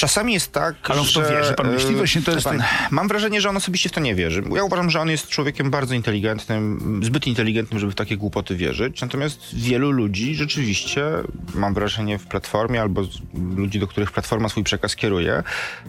Czasami 0.00 0.32
jest 0.32 0.52
tak, 0.52 0.74
Ale 0.90 1.00
on 1.00 1.06
w 1.06 1.12
to 1.12 1.24
że... 1.24 1.30
wierzy, 1.30 1.54
pan 1.54 1.74
e, 1.74 1.78
Właśnie 1.96 2.22
to 2.22 2.30
jest 2.32 2.44
pan, 2.44 2.58
tak- 2.58 2.88
Mam 2.90 3.08
wrażenie, 3.08 3.40
że 3.40 3.48
on 3.48 3.56
osobiście 3.56 3.88
w 3.88 3.92
to 3.92 4.00
nie 4.00 4.14
wierzy. 4.14 4.42
Ja 4.56 4.64
uważam, 4.64 4.90
że 4.90 5.00
on 5.00 5.10
jest 5.10 5.28
człowiekiem 5.28 5.70
bardzo 5.70 5.94
inteligentnym, 5.94 7.00
zbyt 7.04 7.26
inteligentnym, 7.26 7.80
żeby 7.80 7.92
w 7.92 7.94
takie 7.94 8.16
głupoty 8.16 8.56
wierzyć. 8.56 9.00
Natomiast 9.00 9.40
wielu 9.52 9.90
ludzi 9.90 10.34
rzeczywiście, 10.34 11.02
mam 11.54 11.74
wrażenie, 11.74 12.18
w 12.18 12.26
Platformie 12.26 12.80
albo 12.80 13.02
ludzi, 13.56 13.78
do 13.78 13.86
których 13.86 14.12
Platforma 14.12 14.48
swój 14.48 14.64
przekaz 14.64 14.96
kieruje, 14.96 15.42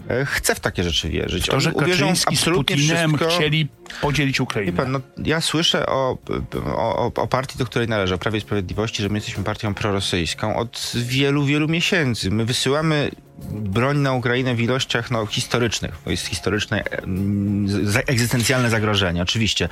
e, 0.08 0.24
chce 0.26 0.54
w 0.54 0.60
takie 0.60 0.84
rzeczy 0.84 1.08
wierzyć. 1.08 1.46
To, 1.46 1.60
że 1.60 1.72
uwierzą 1.72 1.96
w 1.96 1.98
Kaczyński 2.08 2.36
z 2.36 2.38
absolutnie 2.38 2.76
Putinem 2.76 3.16
wszystko. 3.16 3.36
chcieli 3.36 3.68
podzielić 4.02 4.40
Ukrainę. 4.40 4.72
Pan, 4.72 4.92
no, 4.92 5.00
ja 5.24 5.40
słyszę 5.40 5.86
o, 5.86 6.18
o, 6.66 6.96
o- 7.06 7.12
o 7.22 7.26
partii, 7.26 7.58
do 7.58 7.64
której 7.66 7.88
należę, 7.88 8.14
o 8.14 8.18
Prawie 8.18 8.38
i 8.38 8.40
Sprawiedliwości, 8.40 9.02
że 9.02 9.08
my 9.08 9.14
jesteśmy 9.14 9.44
partią 9.44 9.74
prorosyjską 9.74 10.56
od 10.56 10.92
wielu, 10.94 11.44
wielu 11.44 11.68
miesięcy. 11.68 12.30
My 12.30 12.44
wysyłamy 12.44 13.10
broń 13.50 13.98
na 13.98 14.12
Ukrainę 14.12 14.54
w 14.54 14.60
ilościach 14.60 15.10
no, 15.10 15.26
historycznych. 15.26 15.98
To 16.04 16.10
jest 16.10 16.26
historyczne, 16.26 16.84
mm, 16.84 17.92
egzystencjalne 18.06 18.70
zagrożenie, 18.70 19.22
oczywiście. 19.22 19.68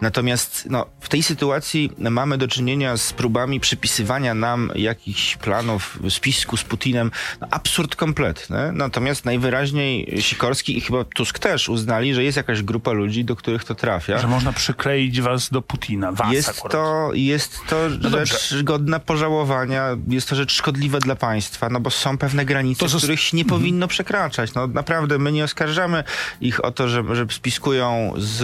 Natomiast 0.00 0.66
no, 0.70 0.86
w 1.00 1.08
tej 1.08 1.22
sytuacji 1.22 1.90
mamy 1.98 2.38
do 2.38 2.48
czynienia 2.48 2.96
z 2.96 3.12
próbami 3.12 3.60
przypisywania 3.60 4.34
nam 4.34 4.70
jakichś 4.74 5.36
planów, 5.36 5.98
spisku 6.08 6.56
z 6.56 6.64
Putinem. 6.64 7.10
No, 7.40 7.46
absurd 7.50 7.96
kompletny. 7.96 8.72
Natomiast 8.72 9.24
najwyraźniej 9.24 10.22
Sikorski 10.22 10.78
i 10.78 10.80
chyba 10.80 11.04
Tusk 11.04 11.38
też 11.38 11.68
uznali, 11.68 12.14
że 12.14 12.24
jest 12.24 12.36
jakaś 12.36 12.62
grupa 12.62 12.92
ludzi, 12.92 13.24
do 13.24 13.36
których 13.36 13.64
to 13.64 13.74
trafia. 13.74 14.18
Że 14.18 14.28
można 14.28 14.52
przykleić 14.52 15.20
was 15.20 15.50
do 15.50 15.62
Putina, 15.62 16.12
was 16.12 16.32
Jest 16.32 16.48
akurat. 16.48 16.72
to, 16.72 17.10
jest 17.14 17.58
to 17.68 17.90
rzecz 17.90 18.00
dobrze. 18.00 18.62
godna 18.62 19.00
pożałowania, 19.00 19.88
jest 20.08 20.28
to 20.28 20.36
rzecz 20.36 20.52
szkodliwa 20.52 20.98
dla 20.98 21.16
państwa, 21.16 21.68
no 21.68 21.80
bo 21.80 21.90
są 21.90 22.18
pewne 22.18 22.44
granice, 22.44 22.80
To 22.80 22.98
w 22.98 23.00
których 23.12 23.22
których 23.22 23.32
nie 23.32 23.44
powinno 23.44 23.88
przekraczać. 23.88 24.54
No 24.54 24.66
naprawdę, 24.66 25.18
my 25.18 25.32
nie 25.32 25.44
oskarżamy 25.44 26.04
ich 26.40 26.64
o 26.64 26.70
to, 26.70 26.88
że, 26.88 27.04
że 27.12 27.26
spiskują 27.30 28.12
z, 28.16 28.38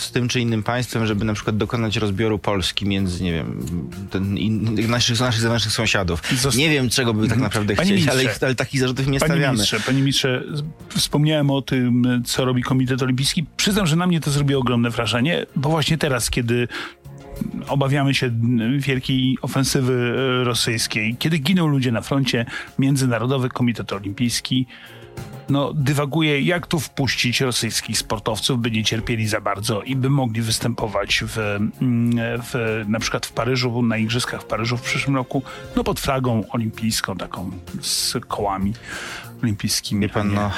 z 0.00 0.10
tym 0.10 0.28
czy 0.28 0.40
innym 0.40 0.62
państwem, 0.62 1.06
żeby 1.06 1.24
na 1.24 1.34
przykład 1.34 1.56
dokonać 1.56 1.96
rozbioru 1.96 2.38
Polski 2.38 2.86
między, 2.86 3.24
nie 3.24 3.32
wiem, 3.32 3.60
ten, 4.10 4.38
in, 4.38 4.90
naszych, 4.90 5.20
naszych 5.20 5.40
zewnętrznych 5.40 5.74
sąsiadów. 5.74 6.22
Zost... 6.40 6.56
Nie 6.56 6.70
wiem, 6.70 6.90
czego 6.90 7.14
by 7.14 7.20
tak 7.20 7.36
mhm. 7.36 7.42
naprawdę 7.42 7.74
Panie 7.74 7.96
chcieli, 7.96 8.10
ale, 8.10 8.22
ale, 8.40 8.54
takich 8.54 8.80
zarzutów 8.80 9.06
nie 9.06 9.20
Panie 9.20 9.32
stawiamy. 9.32 9.52
Ministrze, 9.52 9.80
Panie 9.80 9.98
ministrze, 9.98 10.44
wspomniałem 10.96 11.50
o 11.50 11.62
tym, 11.62 12.22
co 12.26 12.44
robi 12.44 12.62
Komitet 12.62 13.02
Olimpijski. 13.02 13.44
Przyznam, 13.56 13.86
że 13.86 13.96
na 13.96 14.06
mnie 14.06 14.20
to 14.20 14.30
zrobiło 14.30 14.60
ogromne 14.60 14.90
wrażenie, 14.90 15.46
bo 15.56 15.68
właśnie 15.68 15.98
teraz, 15.98 16.30
kiedy 16.30 16.68
obawiamy 17.68 18.14
się 18.14 18.30
wielkiej 18.78 19.38
ofensywy 19.42 20.16
e, 20.40 20.44
rosyjskiej. 20.44 21.16
Kiedy 21.18 21.38
giną 21.38 21.66
ludzie 21.66 21.92
na 21.92 22.00
froncie, 22.00 22.46
Międzynarodowy 22.78 23.48
Komitet 23.48 23.92
Olimpijski 23.92 24.66
no, 25.48 25.72
dywaguje, 25.74 26.40
jak 26.40 26.66
tu 26.66 26.80
wpuścić 26.80 27.40
rosyjskich 27.40 27.98
sportowców, 27.98 28.58
by 28.58 28.70
nie 28.70 28.84
cierpieli 28.84 29.28
za 29.28 29.40
bardzo 29.40 29.82
i 29.82 29.96
by 29.96 30.10
mogli 30.10 30.42
występować 30.42 31.24
w, 31.26 31.38
mm, 31.38 31.70
w, 32.42 32.84
na 32.88 33.00
przykład 33.00 33.26
w 33.26 33.32
Paryżu, 33.32 33.82
na 33.82 33.96
Igrzyskach 33.96 34.42
w 34.42 34.44
Paryżu 34.44 34.76
w 34.76 34.82
przyszłym 34.82 35.16
roku, 35.16 35.42
no 35.76 35.84
pod 35.84 36.00
flagą 36.00 36.44
olimpijską, 36.50 37.16
taką 37.16 37.50
z 37.80 38.16
kołami 38.28 38.72
olimpijskimi. 39.42 40.00
Wie 40.00 40.08
pan, 40.08 40.34
no, 40.34 40.50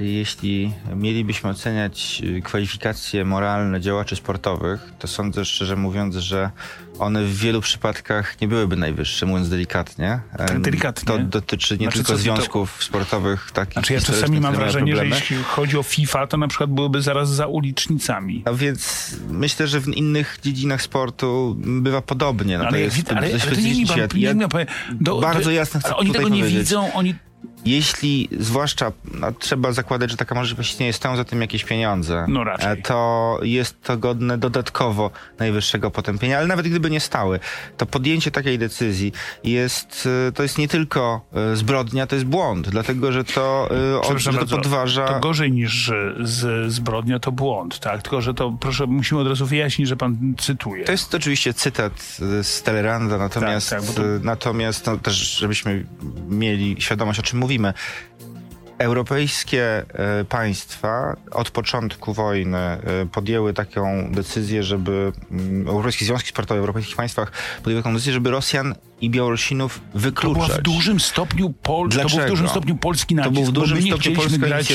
jeśli 0.00 0.72
mielibyśmy 0.96 1.50
oceniać 1.50 2.22
y, 2.24 2.42
kwalifikacje 2.42 3.24
moralne 3.24 3.80
działaczy 3.80 4.16
sportowych, 4.16 4.92
to 4.98 5.08
sądzę 5.08 5.44
szczerze 5.44 5.76
mówiąc, 5.76 6.16
że 6.16 6.50
one 6.98 7.24
w 7.24 7.36
wielu 7.36 7.60
przypadkach 7.60 8.40
nie 8.40 8.48
byłyby 8.48 8.76
najwyższe, 8.76 9.26
mówiąc 9.26 9.48
delikatnie. 9.48 10.20
Delikatnie. 10.58 11.06
To 11.06 11.18
dotyczy 11.18 11.78
nie 11.78 11.84
znaczy, 11.84 11.98
tylko 11.98 12.16
związków 12.16 12.76
to... 12.78 12.84
sportowych 12.84 13.50
takich. 13.52 13.72
Znaczy 13.72 13.94
ja 13.94 14.00
czasami 14.00 14.40
mam 14.40 14.54
wrażenie, 14.54 14.96
że 14.96 15.06
jeśli 15.06 15.36
chodzi 15.36 15.78
o 15.78 15.82
FIFA, 15.82 16.26
to 16.26 16.36
na 16.36 16.48
przykład 16.48 16.70
byłyby 16.70 17.02
zaraz 17.02 17.28
za 17.30 17.46
ulicznicami. 17.46 18.42
A 18.44 18.52
więc 18.52 19.10
myślę, 19.30 19.68
że 19.68 19.80
w 19.80 19.88
innych 19.88 20.38
dziedzinach 20.42 20.82
sportu 20.82 21.56
bywa 21.58 22.02
podobnie. 22.02 22.58
No, 22.58 22.64
ale, 22.64 22.72
to 22.72 22.78
jest, 22.78 23.12
ale, 23.12 23.18
ale, 23.18 23.32
ale 23.32 23.40
to 23.40 23.60
nie, 23.60 23.74
nie, 23.74 24.34
nie, 24.34 24.34
nie, 24.34 24.66
do, 25.00 25.20
bardzo 25.20 25.50
jasno 25.50 25.80
chcę 25.80 25.96
Oni 25.96 26.12
tego 26.12 26.28
nie 26.28 26.44
widzą, 26.44 26.92
oni 26.92 27.14
jeśli, 27.64 28.28
zwłaszcza, 28.38 28.92
no, 29.14 29.32
trzeba 29.32 29.72
zakładać, 29.72 30.10
że 30.10 30.16
taka 30.16 30.34
możliwość 30.34 30.70
istnieje, 30.70 30.92
stoją 30.92 31.16
za 31.16 31.24
tym 31.24 31.40
jakieś 31.40 31.64
pieniądze, 31.64 32.26
no 32.28 32.44
raczej. 32.44 32.82
to 32.82 33.38
jest 33.42 33.82
to 33.82 33.96
godne 33.96 34.38
dodatkowo 34.38 35.10
najwyższego 35.38 35.90
potępienia, 35.90 36.38
ale 36.38 36.46
nawet 36.46 36.68
gdyby 36.68 36.90
nie 36.90 37.00
stały, 37.00 37.40
to 37.76 37.86
podjęcie 37.86 38.30
takiej 38.30 38.58
decyzji 38.58 39.12
jest, 39.44 40.08
e, 40.28 40.32
to 40.32 40.42
jest 40.42 40.58
nie 40.58 40.68
tylko 40.68 41.26
e, 41.52 41.56
zbrodnia, 41.56 42.06
to 42.06 42.14
jest 42.16 42.26
błąd, 42.26 42.68
dlatego, 42.68 43.12
że 43.12 43.24
to, 43.24 43.68
e, 43.94 44.00
od, 44.00 44.18
że 44.18 44.32
to 44.32 44.46
podważa... 44.46 45.08
To 45.08 45.20
gorzej 45.20 45.52
niż 45.52 45.92
z, 46.20 46.72
zbrodnia 46.72 47.18
to 47.18 47.32
błąd, 47.32 47.78
tak? 47.78 48.02
Tylko, 48.02 48.20
że 48.20 48.34
to, 48.34 48.56
proszę, 48.60 48.86
musimy 48.86 49.20
od 49.20 49.26
razu 49.26 49.46
wyjaśnić, 49.46 49.88
że 49.88 49.96
pan 49.96 50.34
cytuje. 50.38 50.84
To 50.84 50.92
jest 50.92 51.14
oczywiście 51.14 51.54
cytat 51.54 51.92
z 52.42 52.62
Teleranda, 52.62 53.18
natomiast, 53.18 53.70
tak, 53.70 53.82
tak, 53.82 53.94
to... 53.94 54.02
natomiast 54.22 54.86
no, 54.86 54.96
też, 54.96 55.38
żebyśmy 55.38 55.86
mieli 56.28 56.76
świadomość, 56.78 57.20
o 57.20 57.22
czym 57.22 57.38
mówimy, 57.38 57.49
mówimy. 57.50 57.74
Europejskie 58.80 59.84
e, 59.88 60.24
państwa 60.24 61.16
od 61.30 61.50
początku 61.50 62.12
wojny 62.12 62.58
e, 62.58 62.80
podjęły 63.12 63.54
taką 63.54 64.12
decyzję, 64.12 64.62
żeby 64.62 65.12
mm, 65.30 65.68
Europejskie 65.68 66.04
Związki 66.04 66.28
Sportowe 66.28 66.60
w 66.60 66.62
europejskich 66.62 66.96
państwach 66.96 67.32
podjęły 67.62 67.82
taką 67.82 67.92
decyzję, 67.92 68.12
żeby 68.12 68.30
Rosjan 68.30 68.74
i 69.00 69.10
Białorusinów 69.10 69.80
wykluczać. 69.94 70.42
To 70.42 70.46
była 70.46 70.58
w 70.58 70.62
dużym 70.62 71.00
stopniu, 71.00 71.54
Pol 71.62 71.88
Dlaczego? 71.88 72.10
To 72.10 72.16
był 72.16 72.26
w 72.26 72.30
dużym 72.30 72.48
stopniu 72.48 72.76
polski 72.76 73.14
nacisk, 73.14 73.34
to 73.34 73.40
był 73.40 73.50
w 73.50 73.52
dużym 73.52 73.82
stopniu 73.82 74.14
polska 74.14 74.38
grać 74.38 74.66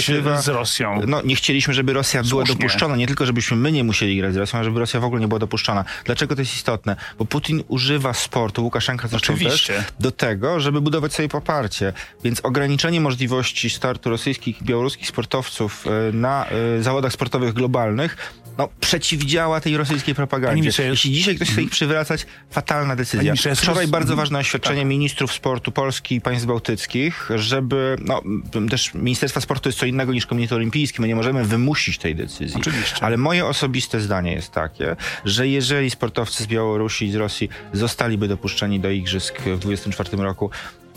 z 0.44 0.48
Rosją. 0.48 1.02
No, 1.08 1.22
nie 1.22 1.36
chcieliśmy, 1.36 1.74
żeby 1.74 1.94
Rosja 1.94 2.24
Słusznie. 2.24 2.30
była 2.30 2.44
dopuszczona. 2.44 2.96
Nie 2.96 3.08
tylko, 3.08 3.26
żebyśmy 3.26 3.58
my 3.58 3.72
nie 3.72 3.84
musieli 3.84 4.18
grać 4.18 4.34
z 4.34 4.38
Rosją, 4.38 4.60
ale 4.60 4.66
żeby 4.66 4.80
Rosja 4.80 5.00
w 5.00 5.04
ogóle 5.04 5.22
nie 5.22 5.28
była 5.28 5.40
dopuszczona. 5.40 5.86
Dlaczego 6.06 6.36
to 6.36 6.42
jest 6.42 6.56
istotne? 6.56 6.96
Bo 7.20 7.26
Putin 7.26 7.64
używa 7.68 8.14
sportu, 8.14 8.64
Łukaszenka 8.64 9.08
zresztą 9.08 9.34
Oczywiście. 9.34 9.74
też, 9.74 9.86
do 10.00 10.12
tego, 10.12 10.60
żeby 10.60 10.82
budować 10.82 11.14
sobie 11.14 11.30
poparcie. 11.30 11.94
Więc 12.24 12.40
ograniczenie 12.40 13.02
możliwości 13.02 13.70
startu 13.70 13.95
rosyjskich 14.06 14.62
i 14.62 14.66
białoruskich 14.66 15.08
sportowców 15.08 15.86
e, 15.88 16.12
na 16.12 16.46
e, 16.46 16.84
zawodach 16.84 17.14
sportowych 17.14 17.54
globalnych 17.54 18.18
no, 18.58 18.70
przeciwdziała 18.80 19.62
tej 19.62 19.78
rosyjskiej 19.78 20.16
propagandzie. 20.16 20.84
Jeśli 20.84 21.12
dzisiaj 21.12 21.36
ktoś 21.36 21.50
chce 21.50 21.62
ich 21.62 21.70
przywracać, 21.70 22.26
fatalna 22.50 22.96
decyzja. 22.96 23.34
Wczoraj 23.56 23.88
bardzo 23.88 24.16
ważne 24.16 24.40
oświadczenie 24.40 24.82
tak. 24.82 24.88
ministrów 24.88 25.34
sportu 25.34 25.72
Polski 25.72 26.16
i 26.16 26.22
państw 26.22 26.48
bałtyckich, 26.48 27.30
żeby, 27.36 27.96
no, 28.00 28.22
też 28.70 28.94
Ministerstwa 28.94 29.42
Sportu 29.42 29.70
jest 29.70 29.80
co 29.80 29.86
innego 29.86 30.14
niż 30.14 30.26
Komitet 30.26 30.52
Olimpijski, 30.52 31.02
my 31.02 31.08
nie 31.08 31.16
możemy 31.16 31.46
wymusić 31.46 31.98
tej 31.98 32.16
decyzji. 32.16 32.58
Oczywiście. 32.62 32.96
Ale 33.04 33.18
moje 33.18 33.46
osobiste 33.46 34.00
zdanie 34.00 34.34
jest 34.34 34.52
takie, 34.52 34.96
że 35.26 35.48
jeżeli 35.48 35.90
sportowcy 35.90 36.44
z 36.44 36.48
Białorusi 36.48 37.06
i 37.06 37.12
z 37.12 37.16
Rosji 37.16 37.50
zostaliby 37.74 38.28
dopuszczeni 38.28 38.80
do 38.80 38.90
igrzysk 38.90 39.42
w 39.42 39.60
2024 39.60 40.24
roku, 40.24 40.50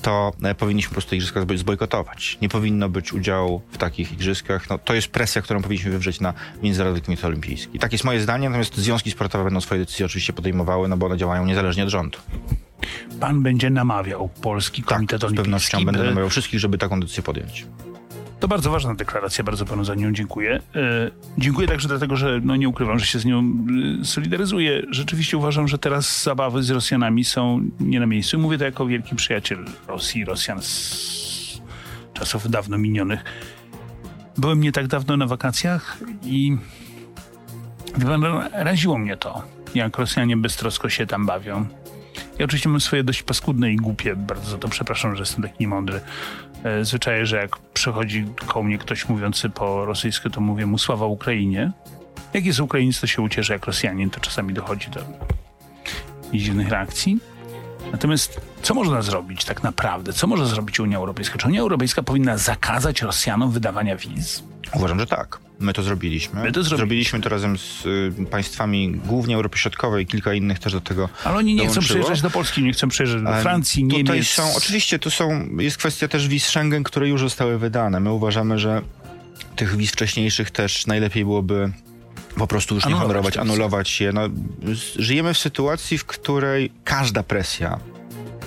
to 0.02 0.32
e, 0.42 0.54
powinniśmy 0.54 0.88
po 0.88 0.94
prostu 0.94 1.14
igrzyska 1.14 1.40
zbojkotować. 1.56 2.38
Nie 2.42 2.48
powinno 2.48 2.88
być 2.88 3.12
udziału 3.12 3.62
w 3.70 3.78
takich 3.78 4.12
igrzyskach. 4.12 4.70
No, 4.70 4.78
to 4.78 4.94
jest 4.94 5.08
presja, 5.08 5.42
którą 5.42 5.62
powinniśmy 5.62 5.90
wywrzeć 5.90 6.20
na 6.20 6.34
Międzynarodowy 6.62 7.00
Komitet 7.00 7.24
Olimpijski. 7.24 7.78
Tak 7.78 7.92
jest 7.92 8.04
moje 8.04 8.20
zdanie, 8.20 8.48
natomiast 8.48 8.76
związki 8.76 9.10
sportowe 9.10 9.44
będą 9.44 9.60
swoje 9.60 9.80
decyzje 9.80 10.06
oczywiście 10.06 10.32
podejmowały, 10.32 10.88
no 10.88 10.96
bo 10.96 11.06
one 11.06 11.16
działają 11.16 11.46
niezależnie 11.46 11.82
od 11.82 11.88
rządu. 11.88 12.18
Pan 13.20 13.42
będzie 13.42 13.70
namawiał 13.70 14.28
Polski 14.28 14.82
Komitet 14.82 15.20
tak, 15.20 15.28
Olimpijski. 15.28 15.42
z 15.42 15.44
pewnością 15.44 15.84
będę 15.84 16.04
namawiał 16.04 16.30
wszystkich, 16.30 16.60
żeby 16.60 16.78
taką 16.78 17.00
decyzję 17.00 17.22
podjąć. 17.22 17.66
To 18.40 18.48
bardzo 18.48 18.70
ważna 18.70 18.94
deklaracja, 18.94 19.44
bardzo 19.44 19.64
panu 19.64 19.84
za 19.84 19.94
nią 19.94 20.12
dziękuję. 20.12 20.60
E, 20.74 21.10
dziękuję 21.38 21.68
także 21.68 21.88
dlatego, 21.88 22.16
że 22.16 22.40
no 22.42 22.56
nie 22.56 22.68
ukrywam, 22.68 22.98
że 22.98 23.06
się 23.06 23.18
z 23.18 23.24
nią 23.24 23.54
e, 24.00 24.04
solidaryzuję. 24.04 24.82
Rzeczywiście 24.90 25.36
uważam, 25.36 25.68
że 25.68 25.78
teraz 25.78 26.22
zabawy 26.22 26.62
z 26.62 26.70
Rosjanami 26.70 27.24
są 27.24 27.60
nie 27.80 28.00
na 28.00 28.06
miejscu. 28.06 28.38
Mówię 28.38 28.58
to 28.58 28.64
jako 28.64 28.86
wielki 28.86 29.16
przyjaciel 29.16 29.64
Rosji, 29.88 30.24
Rosjan 30.24 30.62
z 30.62 31.60
czasów 32.14 32.50
dawno 32.50 32.78
minionych. 32.78 33.24
Byłem 34.36 34.60
nie 34.60 34.72
tak 34.72 34.86
dawno 34.86 35.16
na 35.16 35.26
wakacjach 35.26 35.98
i 36.24 36.56
raziło 38.52 38.98
mnie 38.98 39.16
to, 39.16 39.42
jak 39.74 39.98
Rosjanie 39.98 40.36
beztrosko 40.36 40.88
się 40.88 41.06
tam 41.06 41.26
bawią. 41.26 41.66
Ja 42.38 42.44
oczywiście 42.44 42.68
mam 42.68 42.80
swoje 42.80 43.04
dość 43.04 43.22
paskudne 43.22 43.72
i 43.72 43.76
głupie, 43.76 44.16
bardzo 44.16 44.50
za 44.50 44.58
to 44.58 44.68
przepraszam, 44.68 45.16
że 45.16 45.22
jestem 45.22 45.42
taki 45.42 45.56
niemądry, 45.60 46.00
zwyczaje, 46.82 47.26
że 47.26 47.36
jak 47.36 47.58
przechodzi 47.58 48.26
koło 48.46 48.64
mnie 48.64 48.78
ktoś 48.78 49.08
mówiący 49.08 49.50
po 49.50 49.84
rosyjsku, 49.84 50.30
to 50.30 50.40
mówię 50.40 50.66
mu 50.66 50.78
sława 50.78 51.06
Ukrainie. 51.06 51.72
Jak 52.34 52.44
jest 52.44 52.60
Ukrainiec, 52.60 53.00
to 53.00 53.06
się 53.06 53.22
ucieszy, 53.22 53.52
jak 53.52 53.66
Rosjanin, 53.66 54.10
to 54.10 54.20
czasami 54.20 54.54
dochodzi 54.54 54.90
do 54.90 55.00
dziwnych 56.34 56.68
reakcji. 56.68 57.18
Natomiast 57.92 58.40
co 58.62 58.74
można 58.74 59.02
zrobić 59.02 59.44
tak 59.44 59.62
naprawdę? 59.62 60.12
Co 60.12 60.26
może 60.26 60.46
zrobić 60.46 60.80
Unia 60.80 60.98
Europejska? 60.98 61.38
Czy 61.38 61.46
Unia 61.46 61.60
Europejska 61.60 62.02
powinna 62.02 62.36
zakazać 62.36 63.02
Rosjanom 63.02 63.50
wydawania 63.50 63.96
wiz? 63.96 64.42
Uważam, 64.74 64.98
że 64.98 65.06
tak. 65.06 65.47
My 65.60 65.72
to 65.72 65.82
zrobiliśmy. 65.82 66.42
My 66.42 66.52
to 66.52 66.62
zrobiliśmy. 66.62 66.76
zrobiliśmy 66.76 67.20
to 67.20 67.28
razem 67.28 67.58
z 67.58 67.86
y, 67.86 68.26
państwami 68.30 68.90
głównie 68.90 69.34
Europy 69.34 69.58
Środkowej, 69.58 70.06
kilka 70.06 70.34
innych 70.34 70.58
też 70.58 70.72
do 70.72 70.80
tego 70.80 71.08
Ale 71.24 71.36
oni 71.36 71.54
nie 71.54 71.58
dołączyło. 71.58 71.82
chcą 71.82 71.88
przyjeżdżać 71.88 72.22
do 72.22 72.30
Polski, 72.30 72.62
nie 72.62 72.72
chcą 72.72 72.88
przyjeżdżać 72.88 73.22
do 73.22 73.42
Francji, 73.42 73.84
Niemiec. 73.84 74.06
Tutaj 74.06 74.24
są, 74.24 74.54
oczywiście, 74.56 74.98
tu 74.98 75.10
są, 75.10 75.48
jest 75.58 75.76
kwestia 75.76 76.08
też 76.08 76.28
wiz 76.28 76.46
Schengen, 76.46 76.82
które 76.82 77.08
już 77.08 77.20
zostały 77.20 77.58
wydane. 77.58 78.00
My 78.00 78.12
uważamy, 78.12 78.58
że 78.58 78.82
tych 79.56 79.76
wiz 79.76 79.90
wcześniejszych 79.90 80.50
też 80.50 80.86
najlepiej 80.86 81.24
byłoby 81.24 81.72
po 82.36 82.46
prostu 82.46 82.74
już 82.74 82.86
anulować 82.86 83.08
nie 83.08 83.08
honorować, 83.08 83.36
anulować 83.36 84.00
je. 84.00 84.12
No, 84.12 84.20
żyjemy 84.98 85.34
w 85.34 85.38
sytuacji, 85.38 85.98
w 85.98 86.04
której 86.04 86.72
każda 86.84 87.22
presja 87.22 87.78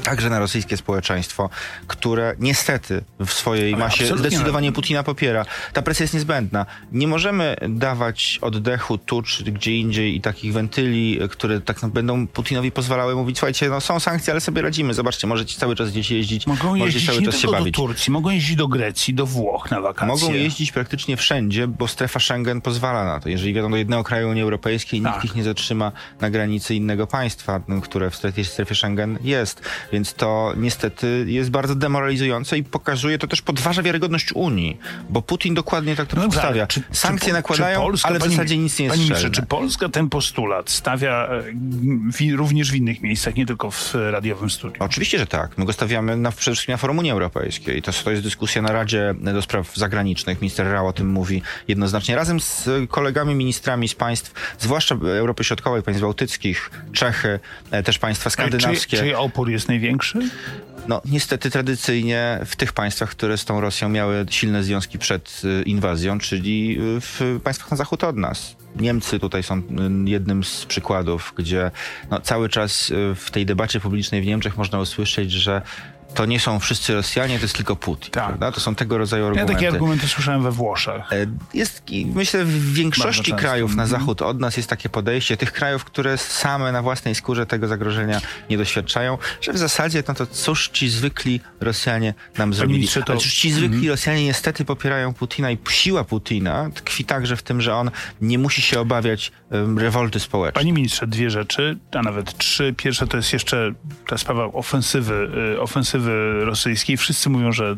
także 0.02 0.30
na 0.30 0.40
rosyjskie 0.40 0.78
społeczeństwo, 0.78 1.50
które 1.88 2.36
niestety 2.40 3.04
w 3.20 3.34
swojej 3.34 3.74
Ale 3.74 3.84
masie 3.84 4.18
zdecydowanie 4.18 4.72
Putina 4.72 5.04
popiera. 5.04 5.46
Ta 5.74 5.82
presja 5.82 6.04
jest 6.04 6.14
niezbędna. 6.14 6.66
Nie 6.92 7.08
możemy 7.08 7.56
dawać 7.70 8.40
oddechu 8.42 8.98
tu 8.98 9.22
czy 9.22 9.44
gdzie 9.44 9.78
indziej 9.78 10.16
i 10.16 10.22
takich 10.22 10.54
wentyli, 10.54 11.20
które 11.30 11.62
tak 11.62 11.86
będą 11.86 12.28
Putinowi 12.28 12.72
pozwalały 12.72 13.16
mówić, 13.16 13.38
słuchajcie, 13.38 13.70
no 13.70 13.82
są 13.82 14.00
sankcje, 14.00 14.34
ale 14.34 14.42
sobie 14.42 14.62
radzimy. 14.62 14.94
Zobaczcie, 14.94 15.28
możecie 15.28 15.60
cały 15.60 15.76
czas 15.76 15.92
gdzieś 15.92 16.12
jeździć, 16.12 16.48
mogą 16.48 16.76
jeździć 16.76 17.06
cały 17.06 17.22
czas 17.22 17.38
się 17.38 17.48
bawić. 17.48 17.76
do 17.76 17.82
Turcji, 17.82 18.12
mogą 18.12 18.30
jeździć 18.30 18.56
do 18.56 18.68
Grecji, 18.68 19.14
do 19.14 19.26
Włoch 19.26 19.72
na 19.72 19.82
wakacje. 19.82 20.08
Mogą 20.08 20.34
jeździć 20.34 20.72
praktycznie 20.72 21.18
wszędzie, 21.18 21.68
bo 21.68 21.88
strefa 21.88 22.20
Schengen 22.20 22.62
pozwala 22.62 23.06
na 23.06 23.20
to. 23.20 23.30
Jeżeli 23.30 23.54
jadą 23.54 23.72
do 23.72 23.78
jednego 23.78 24.04
kraju 24.04 24.30
Unii 24.30 24.44
Europejskiej, 24.44 25.02
tak. 25.02 25.14
nikt 25.14 25.26
ich 25.26 25.36
nie 25.36 25.44
zatrzyma 25.44 25.92
na 26.22 26.30
granicy 26.30 26.76
innego 26.76 27.08
państwa, 27.08 27.62
które 27.84 28.10
w 28.10 28.16
strefie 28.16 28.76
Schengen 28.76 29.20
jest. 29.24 29.62
Więc 29.92 30.14
to 30.14 30.54
niestety 30.58 31.26
jest 31.28 31.50
bardzo 31.50 31.76
demoralizujące 31.76 32.58
i 32.58 32.64
pokazuje, 32.64 33.18
to 33.18 33.28
też 33.28 33.42
podważa 33.42 33.84
wiarygodność 33.84 34.34
Unii, 34.34 34.78
bo 35.10 35.22
Putin 35.22 35.54
dokładnie 35.54 35.96
tak 35.96 36.08
to 36.08 36.16
no 36.16 36.22
przedstawia. 36.22 36.68
Czy, 36.68 36.84
Sankcje 36.92 37.28
czy, 37.28 37.34
nakładają, 37.34 37.80
czy 37.80 37.86
Polska, 37.86 38.10
ale 38.10 38.20
w 38.20 38.24
zasadzie 38.24 38.58
nic 38.58 38.80
nie 38.80 38.86
jest 38.86 38.96
Panie 38.96 39.04
ministrze, 39.04 39.30
czy 39.30 39.42
Polska 39.42 39.90
ten 39.90 40.10
postulat 40.10 40.70
stawia 40.70 41.28
e, 41.28 41.44
w, 42.12 42.36
również 42.36 42.72
w 42.72 42.76
innych 42.76 43.02
miejscach, 43.02 43.36
nie 43.36 43.46
tylko 43.46 43.72
w 43.72 43.96
radiowym 44.12 44.50
studiu? 44.50 44.84
Oczywiście, 44.84 45.20
że 45.20 45.28
tak. 45.28 45.58
My 45.58 45.66
go 45.66 45.74
stawiamy 45.74 46.18
na, 46.18 46.32
przede 46.32 46.56
wszystkim 46.56 46.74
na 46.74 46.78
forum 46.78 47.00
Unii 47.00 47.12
Europejskiej. 47.12 47.82
To, 47.82 47.92
to 48.04 48.12
jest 48.12 48.24
dyskusja 48.24 48.62
na 48.62 48.72
Radzie 48.72 49.14
do 49.22 49.42
Spraw 49.42 49.76
Zagranicznych. 49.76 50.42
Minister 50.42 50.68
Rao 50.68 50.88
o 50.88 50.94
tym 50.94 51.10
mówi 51.10 51.42
jednoznacznie. 51.68 52.16
Razem 52.16 52.40
z 52.40 52.70
kolegami 52.90 53.36
ministrami 53.36 53.88
z 53.88 53.96
państw, 53.96 54.56
zwłaszcza 54.60 54.96
Europy 54.96 55.44
Środkowej, 55.44 55.84
państw 55.84 56.02
bałtyckich, 56.02 56.72
Czechy, 56.94 57.40
e, 57.72 57.84
też 57.84 58.00
państwa 58.00 58.30
skandynawskie. 58.30 58.98
Czy, 58.98 59.04
czy 59.04 59.18
opór 59.18 59.50
jest 59.50 59.68
największy? 59.68 59.81
No, 60.88 61.02
niestety 61.06 61.50
tradycyjnie 61.50 62.40
w 62.46 62.56
tych 62.56 62.74
państwach, 62.74 63.10
które 63.10 63.38
z 63.38 63.46
tą 63.46 63.62
Rosją 63.62 63.90
miały 63.90 64.26
silne 64.30 64.64
związki 64.64 65.00
przed 65.00 65.42
y, 65.44 65.64
inwazją, 65.64 66.20
czyli 66.20 66.78
y, 66.98 67.02
w 67.02 67.40
państwach 67.44 67.72
na 67.72 67.78
zachód 67.78 68.04
od 68.04 68.18
nas. 68.18 68.56
Niemcy 68.76 69.20
tutaj 69.20 69.44
są 69.44 69.58
y, 69.58 69.62
jednym 70.06 70.44
z 70.44 70.66
przykładów, 70.66 71.34
gdzie 71.38 71.72
no, 72.12 72.22
cały 72.22 72.50
czas 72.50 72.92
w 73.16 73.32
tej 73.32 73.46
debacie 73.46 73.80
publicznej 73.80 74.22
w 74.22 74.26
Niemczech 74.26 74.58
można 74.58 74.80
usłyszeć, 74.80 75.32
że 75.32 75.62
to 76.14 76.26
nie 76.26 76.40
są 76.40 76.60
wszyscy 76.60 76.94
Rosjanie, 76.94 77.38
to 77.38 77.46
jest 77.46 77.56
tylko 77.56 77.76
Putin. 77.76 78.12
Tak. 78.12 78.28
Prawda? 78.28 78.52
To 78.52 78.60
są 78.60 78.76
tego 78.76 78.98
rodzaju 78.98 79.26
argumenty. 79.26 79.54
Ja 79.54 79.60
takie 79.60 79.70
argumenty 79.70 80.08
słyszałem 80.08 80.44
we 80.44 80.52
Włoszech. 80.52 81.14
E, 81.14 81.26
jest, 81.54 81.84
myślę, 82.06 82.46
w 82.46 82.74
większości 82.74 83.34
krajów 83.34 83.76
na 83.76 83.84
mhm. 83.84 84.02
zachód 84.02 84.22
od 84.22 84.40
nas 84.40 84.58
jest 84.58 84.70
takie 84.70 84.90
podejście, 84.90 85.38
tych 85.38 85.52
krajów, 85.52 85.86
które 85.86 86.18
same 86.18 86.72
na 86.72 86.82
własnej 86.82 87.16
skórze 87.16 87.46
tego 87.46 87.68
zagrożenia 87.68 88.22
nie 88.50 88.58
doświadczają, 88.58 89.18
że 89.42 89.54
w 89.54 89.58
zasadzie 89.58 90.04
no 90.08 90.14
to 90.14 90.26
cóż 90.26 90.70
ci 90.70 90.90
zwykli 90.90 91.42
Rosjanie 91.60 92.14
nam 92.38 92.54
zrobili. 92.54 92.88
To... 92.88 93.02
Ale 93.08 93.18
cóż 93.18 93.34
ci 93.34 93.52
zwykli 93.52 93.76
mhm. 93.76 93.90
Rosjanie 93.90 94.24
niestety 94.24 94.66
popierają 94.66 95.14
Putina 95.14 95.52
i 95.52 95.58
siła 95.70 96.04
Putina 96.04 96.70
tkwi 96.74 97.06
także 97.06 97.36
w 97.36 97.44
tym, 97.44 97.62
że 97.62 97.76
on 97.76 97.92
nie 98.22 98.40
musi 98.40 98.62
się 98.62 98.80
obawiać 98.80 99.32
um, 99.52 99.80
rewolty 99.80 100.20
społecznej. 100.20 100.64
Panie 100.64 100.74
ministrze, 100.74 101.08
dwie 101.08 101.30
rzeczy, 101.30 101.78
a 101.92 102.02
nawet 102.02 102.38
trzy. 102.38 102.74
Pierwsze 102.78 103.08
to 103.08 103.18
jest 103.18 103.34
jeszcze 103.34 103.74
ta 104.08 104.18
sprawa 104.18 104.46
ofensywy, 104.46 105.30
y, 105.56 105.62
ofensywy 105.62 106.01
rosyjskiej. 106.44 106.98
Wszyscy 106.98 107.30
mówią, 107.30 107.52
że 107.52 107.78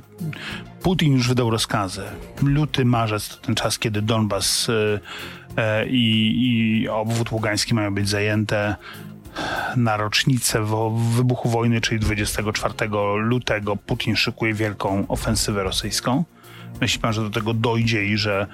Putin 0.81 1.13
już 1.13 1.27
wydał 1.27 1.49
rozkazy. 1.49 2.03
Luty, 2.41 2.85
marzec 2.85 3.29
to 3.29 3.37
ten 3.37 3.55
czas, 3.55 3.79
kiedy 3.79 4.01
Donbas 4.01 4.69
e, 4.69 4.99
e, 5.57 5.87
i, 5.87 6.81
i 6.81 6.89
obwód 6.89 7.31
ługański 7.31 7.73
mają 7.73 7.93
być 7.93 8.09
zajęte 8.09 8.75
na 9.75 9.97
rocznicę 9.97 10.65
wybuchu 11.15 11.49
wojny, 11.49 11.81
czyli 11.81 11.99
24 11.99 12.73
lutego 13.17 13.75
Putin 13.75 14.15
szykuje 14.15 14.53
wielką 14.53 15.07
ofensywę 15.07 15.63
rosyjską. 15.63 16.23
Myśli 16.81 16.99
pan, 16.99 17.13
że 17.13 17.21
do 17.21 17.29
tego 17.29 17.53
dojdzie 17.53 18.05
i 18.05 18.17
że 18.17 18.47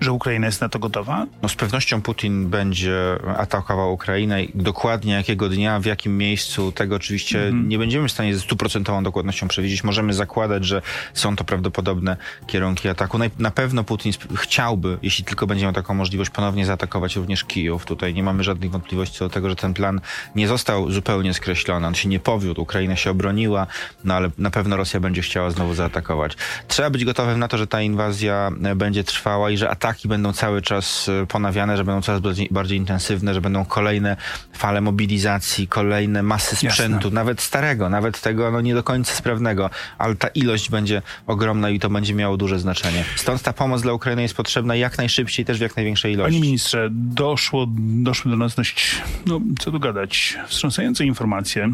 że 0.00 0.12
Ukraina 0.12 0.46
jest 0.46 0.60
na 0.60 0.68
to 0.68 0.78
gotowa? 0.78 1.26
No 1.42 1.48
z 1.48 1.54
pewnością 1.54 2.02
Putin 2.02 2.48
będzie 2.48 2.96
atakował 3.36 3.92
Ukrainę. 3.92 4.38
Dokładnie 4.54 5.12
jakiego 5.12 5.48
dnia, 5.48 5.80
w 5.80 5.84
jakim 5.84 6.18
miejscu, 6.18 6.72
tego 6.72 6.96
oczywiście 6.96 7.42
mm. 7.42 7.68
nie 7.68 7.78
będziemy 7.78 8.08
w 8.08 8.12
stanie 8.12 8.34
ze 8.34 8.40
stuprocentową 8.40 9.02
dokładnością 9.02 9.48
przewidzieć. 9.48 9.84
Możemy 9.84 10.12
zakładać, 10.12 10.64
że 10.64 10.82
są 11.14 11.36
to 11.36 11.44
prawdopodobne 11.44 12.16
kierunki 12.46 12.88
ataku. 12.88 13.18
Na 13.38 13.50
pewno 13.50 13.84
Putin 13.84 14.12
chciałby, 14.34 14.98
jeśli 15.02 15.24
tylko 15.24 15.46
będzie 15.46 15.64
miał 15.64 15.72
taką 15.72 15.94
możliwość, 15.94 16.30
ponownie 16.30 16.66
zaatakować 16.66 17.16
również 17.16 17.44
Kijów. 17.44 17.84
Tutaj 17.84 18.14
nie 18.14 18.22
mamy 18.22 18.44
żadnych 18.44 18.70
wątpliwości 18.70 19.18
co 19.18 19.24
do 19.24 19.30
tego, 19.30 19.50
że 19.50 19.56
ten 19.56 19.74
plan 19.74 20.00
nie 20.34 20.48
został 20.48 20.90
zupełnie 20.90 21.34
skreślony. 21.34 21.86
On 21.86 21.94
się 21.94 22.08
nie 22.08 22.20
powiódł. 22.20 22.62
Ukraina 22.62 22.96
się 22.96 23.10
obroniła, 23.10 23.66
no 24.04 24.14
ale 24.14 24.30
na 24.38 24.50
pewno 24.50 24.76
Rosja 24.76 25.00
będzie 25.00 25.22
chciała 25.22 25.50
znowu 25.50 25.74
zaatakować. 25.74 26.36
Trzeba 26.68 26.90
być 26.90 27.04
gotowym 27.04 27.38
na 27.38 27.48
to, 27.48 27.58
że 27.58 27.66
ta 27.66 27.82
inwazja 27.82 28.50
będzie 28.76 29.04
trwała 29.04 29.50
i 29.50 29.56
że 29.56 29.70
atak 29.70 29.89
ataki 29.90 30.08
będą 30.08 30.32
cały 30.32 30.62
czas 30.62 31.08
e, 31.08 31.26
ponawiane, 31.26 31.76
że 31.76 31.84
będą 31.84 32.02
coraz 32.02 32.20
bardziej, 32.20 32.48
bardziej 32.50 32.78
intensywne, 32.78 33.34
że 33.34 33.40
będą 33.40 33.64
kolejne 33.64 34.16
fale 34.52 34.80
mobilizacji, 34.80 35.68
kolejne 35.68 36.22
masy 36.22 36.56
sprzętu, 36.56 36.94
Jasne. 36.94 37.10
nawet 37.10 37.40
starego, 37.40 37.88
nawet 37.88 38.20
tego 38.20 38.50
no, 38.50 38.60
nie 38.60 38.74
do 38.74 38.82
końca 38.82 39.14
sprawnego, 39.14 39.70
ale 39.98 40.16
ta 40.16 40.28
ilość 40.28 40.70
będzie 40.70 41.02
ogromna 41.26 41.70
i 41.70 41.78
to 41.78 41.90
będzie 41.90 42.14
miało 42.14 42.36
duże 42.36 42.58
znaczenie. 42.58 43.04
Stąd 43.16 43.42
ta 43.42 43.52
pomoc 43.52 43.82
dla 43.82 43.92
Ukrainy 43.92 44.22
jest 44.22 44.34
potrzebna 44.34 44.76
jak 44.76 44.98
najszybciej, 44.98 45.44
też 45.44 45.58
w 45.58 45.60
jak 45.60 45.76
największej 45.76 46.12
ilości. 46.12 46.32
Panie 46.32 46.40
ministrze, 46.40 46.88
doszło, 46.92 47.66
doszły 47.78 48.30
do 48.30 48.36
nas 48.36 48.54
dość, 48.54 49.02
no 49.26 49.40
co 49.58 49.70
tu 49.70 49.80
gadać, 49.80 50.38
wstrząsające 50.46 51.04
informacje. 51.04 51.72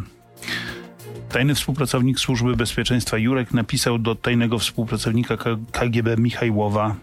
Tajny 1.28 1.54
współpracownik 1.54 2.20
Służby 2.20 2.56
Bezpieczeństwa 2.56 3.18
Jurek 3.18 3.54
napisał 3.54 3.98
do 3.98 4.14
tajnego 4.14 4.58
współpracownika 4.58 5.36
KGB 5.72 6.16
Michajłowa, 6.16 6.96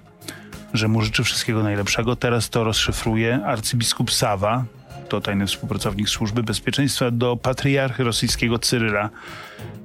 że 0.74 0.88
mu 0.88 1.02
życzy 1.02 1.24
wszystkiego 1.24 1.64
najlepszego. 1.64 2.16
Teraz 2.16 2.50
to 2.50 2.64
rozszyfruje 2.64 3.46
arcybiskup 3.46 4.12
Sawa, 4.12 4.66
to 5.10 5.22
tajny 5.22 5.48
współpracownik 5.48 6.10
służby 6.10 6.44
bezpieczeństwa, 6.44 7.12
do 7.12 7.38
patriarchy 7.38 8.04
rosyjskiego 8.04 8.60
Cyryla. 8.60 9.10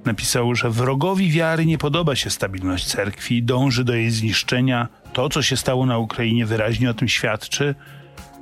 Napisał, 0.04 0.54
że 0.54 0.70
wrogowi 0.70 1.30
wiary 1.30 1.66
nie 1.66 1.78
podoba 1.78 2.16
się 2.16 2.30
stabilność 2.30 2.86
cerkwi, 2.86 3.42
dąży 3.42 3.84
do 3.84 3.94
jej 3.94 4.10
zniszczenia. 4.10 4.88
To, 5.12 5.28
co 5.28 5.42
się 5.42 5.56
stało 5.56 5.86
na 5.86 5.98
Ukrainie, 5.98 6.46
wyraźnie 6.46 6.90
o 6.90 6.94
tym 6.94 7.08
świadczy. 7.08 7.74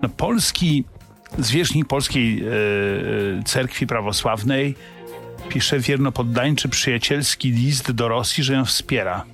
No, 0.02 0.08
polski 0.08 0.84
zwierzchnik 1.38 1.86
polskiej 1.88 2.44
e 2.44 3.42
cerkwi 3.44 3.86
prawosławnej 3.86 4.74
pisze 5.48 5.78
wiernopoddańczy 5.78 6.68
przyjacielski 6.68 7.50
list 7.50 7.92
do 7.92 8.08
Rosji, 8.08 8.44
że 8.44 8.52
ją 8.54 8.64
wspiera 8.64 9.24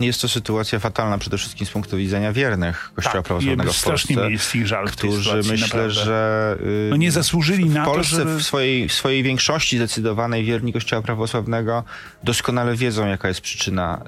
jest 0.00 0.20
to 0.20 0.28
sytuacja 0.28 0.78
fatalna 0.78 1.18
przede 1.18 1.38
wszystkim 1.38 1.66
z 1.66 1.70
punktu 1.70 1.96
widzenia 1.96 2.32
wiernych 2.32 2.90
Kościoła 2.94 3.14
tak, 3.14 3.24
Prawosławnego 3.24 3.72
w 3.72 3.82
Polsce. 3.82 4.30
jest 4.30 4.54
ich 4.54 4.66
żal 4.66 4.86
którzy 4.86 5.18
sytuacji, 5.18 5.50
myślę, 5.50 5.66
naprawdę. 5.66 5.90
że 5.90 6.56
y, 6.60 6.88
no 6.90 6.96
nie 6.96 7.12
zasłużyli 7.12 7.64
na 7.64 7.82
w 7.82 7.86
Polsce 7.86 8.16
to, 8.16 8.22
żeby... 8.28 8.38
w 8.38 8.42
swojej, 8.42 8.88
w 8.88 8.92
swojej 8.92 9.22
większości 9.22 9.76
zdecydowanej 9.76 10.44
wierni 10.44 10.72
Kościoła 10.72 11.02
Prawosławnego 11.02 11.84
doskonale 12.24 12.76
wiedzą, 12.76 13.06
jaka 13.06 13.28
jest 13.28 13.40
przyczyna 13.40 14.04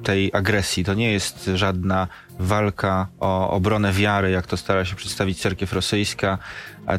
y, 0.00 0.04
tej 0.04 0.30
agresji. 0.32 0.84
To 0.84 0.94
nie 0.94 1.12
jest 1.12 1.50
żadna 1.54 2.08
walka 2.38 3.08
o 3.20 3.50
obronę 3.50 3.92
wiary, 3.92 4.30
jak 4.30 4.46
to 4.46 4.56
stara 4.56 4.84
się 4.84 4.96
przedstawić 4.96 5.40
cerkiew 5.40 5.72
rosyjska, 5.72 6.38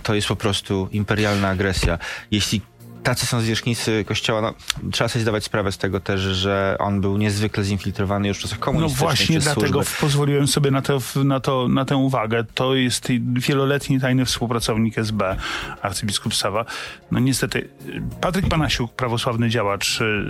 to 0.03 0.15
jest 0.15 0.27
po 0.27 0.35
prostu 0.35 0.89
imperialna 0.91 1.49
agresja. 1.49 1.97
Jeśli 2.31 2.61
tacy 3.03 3.25
są 3.25 3.41
zwierzchnicy 3.41 4.05
kościoła. 4.07 4.41
No, 4.41 4.53
trzeba 4.91 5.07
sobie 5.07 5.21
zdawać 5.21 5.43
sprawę 5.43 5.71
z 5.71 5.77
tego 5.77 5.99
też, 5.99 6.21
że 6.21 6.75
on 6.79 7.01
był 7.01 7.17
niezwykle 7.17 7.63
zinfiltrowany 7.63 8.27
już 8.27 8.37
w 8.37 8.41
czasach 8.41 8.59
komunistycznych. 8.59 9.01
No 9.01 9.07
właśnie 9.07 9.39
dlatego 9.39 9.83
służby. 9.83 10.01
pozwoliłem 10.01 10.47
sobie 10.47 10.71
na, 10.71 10.81
to, 10.81 10.99
na, 11.23 11.39
to, 11.39 11.67
na 11.67 11.85
tę 11.85 11.97
uwagę. 11.97 12.43
To 12.53 12.75
jest 12.75 13.07
wieloletni 13.33 13.99
tajny 13.99 14.25
współpracownik 14.25 14.97
SB, 14.97 15.35
arcybiskup 15.81 16.35
Sawa. 16.35 16.65
No 17.11 17.19
niestety, 17.19 17.69
Patryk 18.21 18.47
Panasiuk, 18.49 18.91
prawosławny 18.91 19.49
działacz 19.49 20.01
y, 20.01 20.25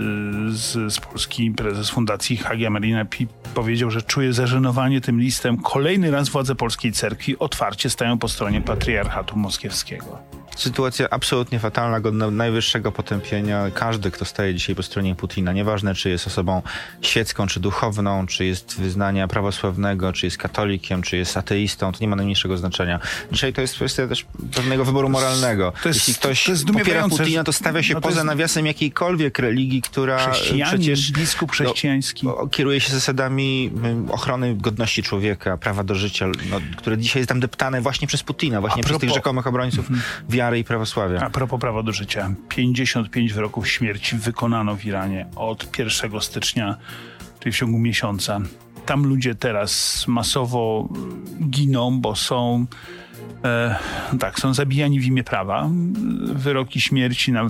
z, 0.48 0.92
z 0.94 1.00
Polski, 1.00 1.50
prezes 1.50 1.90
fundacji 1.90 2.36
Hagia 2.36 2.70
Marina 2.70 3.06
powiedział, 3.54 3.90
że 3.90 4.02
czuje 4.02 4.32
zażenowanie 4.32 5.00
tym 5.00 5.20
listem. 5.20 5.58
Kolejny 5.58 6.10
raz 6.10 6.28
władze 6.28 6.54
polskiej 6.54 6.92
cerkwi 6.92 7.38
otwarcie 7.38 7.90
stają 7.90 8.18
po 8.18 8.28
stronie 8.28 8.60
patriarchatu 8.60 9.36
moskiewskiego 9.36 10.39
sytuacja 10.56 11.10
absolutnie 11.10 11.58
fatalna, 11.58 12.00
godna 12.00 12.30
najwyższego 12.30 12.92
potępienia. 12.92 13.70
Każdy, 13.74 14.10
kto 14.10 14.24
staje 14.24 14.54
dzisiaj 14.54 14.74
po 14.74 14.82
stronie 14.82 15.14
Putina, 15.14 15.52
nieważne 15.52 15.94
czy 15.94 16.10
jest 16.10 16.26
osobą 16.26 16.62
świecką, 17.02 17.46
czy 17.46 17.60
duchowną, 17.60 18.26
czy 18.26 18.44
jest 18.44 18.80
wyznania 18.80 19.28
prawosławnego, 19.28 20.12
czy 20.12 20.26
jest 20.26 20.38
katolikiem, 20.38 21.02
czy 21.02 21.16
jest 21.16 21.36
ateistą, 21.36 21.92
to 21.92 21.98
nie 22.00 22.08
ma 22.08 22.16
najmniejszego 22.16 22.56
znaczenia. 22.56 23.00
Dzisiaj 23.32 23.52
to 23.52 23.60
jest 23.60 23.74
kwestia 23.74 24.06
też 24.06 24.26
pewnego 24.54 24.84
wyboru 24.84 25.08
moralnego. 25.08 25.72
Jest, 25.84 25.98
Jeśli 25.98 26.14
ktoś 26.14 26.50
popiera 26.72 27.08
Putina, 27.08 27.44
to 27.44 27.52
stawia 27.52 27.82
się 27.82 27.94
no 27.94 28.00
poza 28.00 28.14
jest... 28.14 28.26
nawiasem 28.26 28.66
jakiejkolwiek 28.66 29.38
religii, 29.38 29.82
która 29.82 30.32
przecież 30.64 31.12
biskup 31.12 31.52
chrześcijański. 31.52 32.26
No, 32.26 32.46
kieruje 32.46 32.80
się 32.80 32.92
zasadami 32.92 33.70
mm, 33.76 34.10
ochrony 34.10 34.54
godności 34.54 35.02
człowieka, 35.02 35.56
prawa 35.56 35.84
do 35.84 35.94
życia, 35.94 36.26
no, 36.50 36.60
które 36.76 36.98
dzisiaj 36.98 37.20
jest 37.20 37.28
tam 37.28 37.40
deptane 37.40 37.80
właśnie 37.80 38.08
przez 38.08 38.22
Putina, 38.22 38.60
właśnie 38.60 38.82
propos... 38.82 38.98
przez 38.98 39.08
tych 39.08 39.16
rzekomych 39.16 39.46
obrońców 39.46 39.90
mm 39.90 40.00
-hmm 40.00 40.39
wiary 40.40 40.58
i 40.58 40.64
prawosławia. 40.64 41.20
A 41.20 41.30
propos 41.30 41.60
prawa 41.60 41.82
do 41.82 41.92
życia. 41.92 42.34
55 42.48 43.32
wyroków 43.32 43.68
śmierci 43.68 44.16
wykonano 44.16 44.76
w 44.76 44.84
Iranie 44.84 45.26
od 45.36 45.78
1 45.78 46.20
stycznia, 46.20 46.76
czyli 47.40 47.52
w 47.52 47.56
ciągu 47.56 47.78
miesiąca. 47.78 48.40
Tam 48.86 49.06
ludzie 49.06 49.34
teraz 49.34 50.04
masowo 50.08 50.88
giną, 51.50 52.00
bo 52.00 52.16
są 52.16 52.66
e, 53.44 53.76
tak, 54.20 54.38
są 54.38 54.54
zabijani 54.54 55.00
w 55.00 55.04
imię 55.04 55.24
prawa. 55.24 55.68
Wyroki 56.32 56.80
śmierci 56.80 57.32
na 57.32 57.48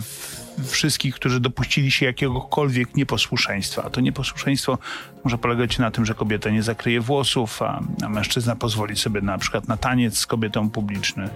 wszystkich, 0.68 1.14
którzy 1.14 1.40
dopuścili 1.40 1.90
się 1.90 2.06
jakiegokolwiek 2.06 2.94
nieposłuszeństwa. 2.96 3.82
A 3.84 3.90
to 3.90 4.00
nieposłuszeństwo 4.00 4.78
może 5.24 5.38
polegać 5.38 5.78
na 5.78 5.90
tym, 5.90 6.06
że 6.06 6.14
kobieta 6.14 6.50
nie 6.50 6.62
zakryje 6.62 7.00
włosów, 7.00 7.62
a, 7.62 7.80
a 8.02 8.08
mężczyzna 8.08 8.56
pozwoli 8.56 8.96
sobie 8.96 9.20
na 9.20 9.38
przykład 9.38 9.68
na 9.68 9.76
taniec 9.76 10.18
z 10.18 10.26
kobietą 10.26 10.70
publiczny. 10.70 11.30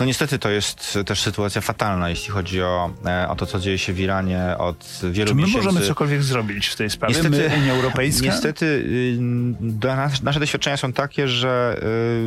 No 0.00 0.06
niestety 0.06 0.38
to 0.38 0.50
jest 0.50 0.98
też 1.06 1.20
sytuacja 1.20 1.60
fatalna, 1.60 2.10
jeśli 2.10 2.30
chodzi 2.30 2.62
o, 2.62 2.90
e, 3.06 3.28
o 3.28 3.36
to, 3.36 3.46
co 3.46 3.58
dzieje 3.60 3.78
się 3.78 3.92
w 3.92 4.00
Iranie 4.00 4.54
od 4.58 5.00
wielu 5.10 5.28
Czy 5.28 5.34
my 5.34 5.42
miesięcy. 5.42 5.66
możemy 5.66 5.86
cokolwiek 5.86 6.22
zrobić 6.22 6.66
w 6.66 6.76
tej 6.76 6.90
sprawie? 6.90 7.14
Niestety, 7.14 7.48
my, 7.48 7.56
Unia 7.62 7.72
Europejska? 7.72 8.26
Niestety 8.26 8.66
y, 8.66 9.86
nas, 9.96 10.22
nasze 10.22 10.40
doświadczenia 10.40 10.76
są 10.76 10.92
takie, 10.92 11.28
że 11.28 11.80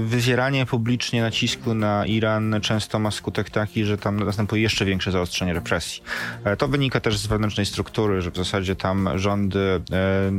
y, 0.04 0.06
wywieranie 0.08 0.66
publicznie 0.66 1.22
nacisku 1.22 1.74
na 1.74 2.06
Iran 2.06 2.56
często 2.62 3.00
ma 3.00 3.12
skutek 3.12 3.50
taki, 3.50 3.86
że 3.86 3.98
tam 3.98 4.20
następuje 4.20 4.62
jeszcze 4.62 4.86
większe 4.86 5.12
zaostrzenie 5.12 5.54
represji. 5.54 6.04
E, 6.44 6.58
To 6.58 6.68
wynika 6.68 7.00
też 7.00 7.18
z 7.18 7.28
wewnętrznej 7.28 7.66
struktury, 7.66 8.22
że 8.22 8.32
w 8.32 8.36
zasadzie 8.38 8.76
tam 8.76 9.10
rządy 9.16 9.60
e, 9.92 10.32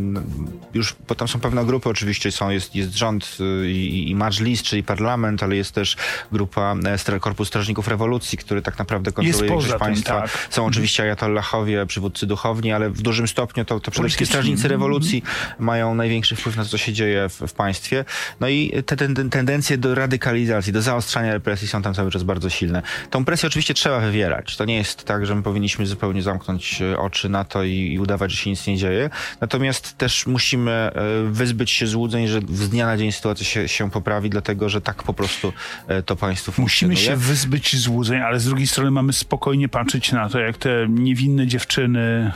już, 0.74 0.94
bo 1.08 1.14
tam 1.14 1.28
są 1.28 1.40
pewne 1.40 1.64
grupy 1.64 1.88
oczywiście, 1.88 2.32
są, 2.32 2.50
jest, 2.50 2.74
jest 2.74 2.96
rząd 2.96 3.36
y, 3.64 3.70
i, 3.70 4.10
i 4.10 4.14
Majlis, 4.14 4.62
czyli 4.62 4.82
parlament, 4.82 5.42
ale 5.42 5.56
jest 5.56 5.72
też 5.72 5.96
grupa 6.32 6.74
e, 6.84 6.96
Stra- 6.98 7.23
Korpus 7.24 7.48
Strażników 7.48 7.88
Rewolucji, 7.88 8.38
który 8.38 8.62
tak 8.62 8.78
naprawdę 8.78 9.12
kontroluje 9.12 9.50
większość 9.50 9.74
państwa. 9.78 10.20
tak. 10.20 10.30
Są 10.50 10.66
oczywiście 10.66 11.02
ajatollahowie, 11.02 11.86
przywódcy 11.86 12.26
duchowni, 12.26 12.72
ale 12.72 12.90
w 12.90 13.02
dużym 13.02 13.28
stopniu 13.28 13.64
to, 13.64 13.80
to 13.80 13.90
przede 13.90 14.08
wszystkim 14.08 14.26
strażnicy 14.26 14.68
rewolucji 14.68 15.22
mają 15.58 15.94
największy 15.94 16.36
wpływ 16.36 16.56
na 16.56 16.62
to, 16.62 16.68
co 16.68 16.78
się 16.78 16.92
dzieje 16.92 17.28
w, 17.28 17.32
w 17.48 17.52
państwie. 17.52 18.04
No 18.40 18.48
i 18.48 18.82
te, 18.86 18.96
ten- 18.96 19.30
tendencje 19.30 19.78
do 19.78 19.94
radykalizacji, 19.94 20.72
do 20.72 20.82
zaostrzania 20.82 21.32
represji 21.32 21.68
są 21.68 21.82
tam 21.82 21.94
cały 21.94 22.10
czas 22.10 22.22
bardzo 22.22 22.50
silne. 22.50 22.82
Tą 23.10 23.24
presję 23.24 23.46
oczywiście 23.46 23.74
trzeba 23.74 24.00
wywierać. 24.00 24.56
To 24.56 24.64
nie 24.64 24.76
jest 24.76 25.04
tak, 25.04 25.26
że 25.26 25.34
my 25.34 25.42
powinniśmy 25.42 25.86
zupełnie 25.86 26.22
zamknąć 26.22 26.82
e, 26.82 26.98
oczy 26.98 27.28
na 27.28 27.44
to 27.44 27.64
i, 27.64 27.92
i 27.92 27.98
udawać, 27.98 28.30
że 28.30 28.36
się 28.36 28.50
nic 28.50 28.66
nie 28.66 28.76
dzieje. 28.76 29.10
Natomiast 29.40 29.98
też 29.98 30.26
musimy 30.26 30.70
e, 30.72 30.92
wyzbyć 31.30 31.70
się 31.70 31.86
złudzeń, 31.86 32.26
że 32.28 32.40
z 32.48 32.68
dnia 32.68 32.86
na 32.86 32.96
dzień 32.96 33.12
sytuacja 33.12 33.46
się, 33.46 33.68
się 33.68 33.90
poprawi, 33.90 34.30
dlatego 34.30 34.68
że 34.68 34.80
tak 34.80 35.02
po 35.02 35.14
prostu 35.14 35.52
e, 35.88 36.02
to 36.02 36.16
państwo 36.16 36.52
Musimy 36.58 36.94
funkcjonuje. 36.94 37.13
Wyzbyć 37.16 37.76
złudzeń, 37.76 38.20
ale 38.20 38.40
z 38.40 38.44
drugiej 38.44 38.66
strony 38.66 38.90
mamy 38.90 39.12
spokojnie 39.12 39.68
patrzeć 39.68 40.12
na 40.12 40.28
to, 40.28 40.38
jak 40.38 40.56
te 40.56 40.86
niewinne 40.88 41.46
dziewczyny, 41.46 42.32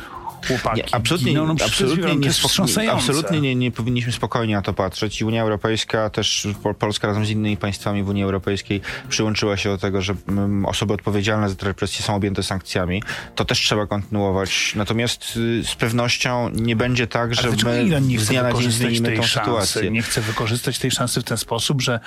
chłopaki 0.47 0.77
Nie, 0.77 0.95
absolutnie, 0.95 1.29
giną. 1.33 1.47
No, 1.47 1.55
absolutnie, 1.65 2.17
nie, 2.17 2.31
spoko- 2.31 2.91
absolutnie 2.93 3.41
nie, 3.41 3.55
nie 3.55 3.71
powinniśmy 3.71 4.13
spokojnie 4.13 4.55
na 4.55 4.63
to 4.63 4.73
patrzeć 4.73 5.21
i 5.21 5.25
Unia 5.25 5.43
Europejska, 5.43 6.11
też 6.11 6.49
Po- 6.63 6.75
Polska 6.75 7.09
razem 7.09 7.27
z 7.27 7.31
innymi 7.31 7.57
państwami 7.57 8.03
w 8.03 8.09
Unii 8.09 8.25
Europejskiej 8.25 8.81
przyłączyła 9.09 9.57
się 9.57 9.69
do 9.69 9.79
tego, 9.79 10.03
że 10.03 10.15
mm, 10.29 10.67
osoby 10.67 10.95
odpowiedzialne 10.95 11.49
za 11.49 11.55
te 11.55 11.67
represje 11.67 12.05
są 12.05 12.15
objęte 12.15 12.43
sankcjami. 12.43 13.03
To 13.35 13.45
też 13.45 13.59
trzeba 13.59 13.87
kontynuować. 13.87 14.73
Natomiast 14.77 15.37
y, 15.37 15.65
z 15.65 15.75
pewnością 15.75 16.51
nie 16.51 16.77
będzie 16.77 17.07
tak, 17.07 17.35
że 17.35 17.51
my 17.65 17.85
Iran 17.85 18.09
nie 18.09 18.21
z 18.21 18.29
dnia 18.29 18.43
na 18.43 18.53
dzień 18.53 18.71
zmienimy 18.71 19.17
tą 19.17 19.23
szansy? 19.23 19.39
sytuację. 19.39 19.91
Nie 19.91 20.03
chce 20.03 20.21
wykorzystać 20.21 20.79
tej 20.79 20.91
szansy 20.91 21.21
w 21.21 21.25
ten 21.25 21.37
sposób, 21.37 21.83
że 21.83 22.01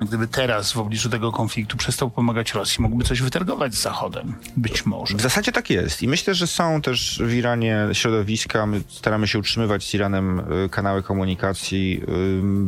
gdyby 0.00 0.26
teraz 0.26 0.72
w 0.72 0.78
obliczu 0.78 1.10
tego 1.10 1.32
konfliktu 1.32 1.76
przestał 1.76 2.10
pomagać 2.10 2.54
Rosji, 2.54 2.82
mógłby 2.82 3.04
coś 3.04 3.22
wytargować 3.22 3.74
z 3.74 3.82
Zachodem. 3.82 4.34
Być 4.56 4.86
może. 4.86 5.16
W 5.16 5.20
zasadzie 5.20 5.52
tak 5.52 5.70
jest. 5.70 6.02
I 6.02 6.08
myślę, 6.08 6.34
że 6.34 6.46
są 6.46 6.82
też 6.82 7.22
w 7.24 7.32
Iranie 7.32 7.78
środowiska. 7.92 8.66
My 8.66 8.80
staramy 8.88 9.28
się 9.28 9.38
utrzymywać 9.38 9.84
z 9.84 9.94
Iranem 9.94 10.40
y, 10.64 10.68
kanały 10.68 11.02
komunikacji 11.02 12.02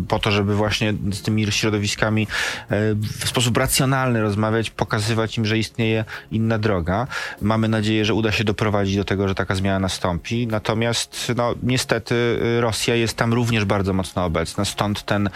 y, 0.04 0.06
po 0.08 0.18
to, 0.18 0.30
żeby 0.30 0.56
właśnie 0.56 0.94
z 1.12 1.22
tymi 1.22 1.52
środowiskami 1.52 2.22
y, 2.22 2.26
w 2.94 3.28
sposób 3.28 3.56
racjonalny 3.56 4.22
rozmawiać, 4.22 4.70
pokazywać 4.70 5.38
im, 5.38 5.44
że 5.44 5.58
istnieje 5.58 6.04
inna 6.30 6.58
droga. 6.58 7.06
Mamy 7.40 7.68
nadzieję, 7.68 8.04
że 8.04 8.14
uda 8.14 8.32
się 8.32 8.44
doprowadzić 8.44 8.96
do 8.96 9.04
tego, 9.04 9.28
że 9.28 9.34
taka 9.34 9.54
zmiana 9.54 9.78
nastąpi. 9.78 10.46
Natomiast 10.46 11.32
no, 11.36 11.54
niestety 11.62 12.38
Rosja 12.60 12.94
jest 12.94 13.16
tam 13.16 13.34
również 13.34 13.64
bardzo 13.64 13.92
mocno 13.92 14.24
obecna. 14.24 14.64
Stąd 14.64 15.02
ten 15.02 15.30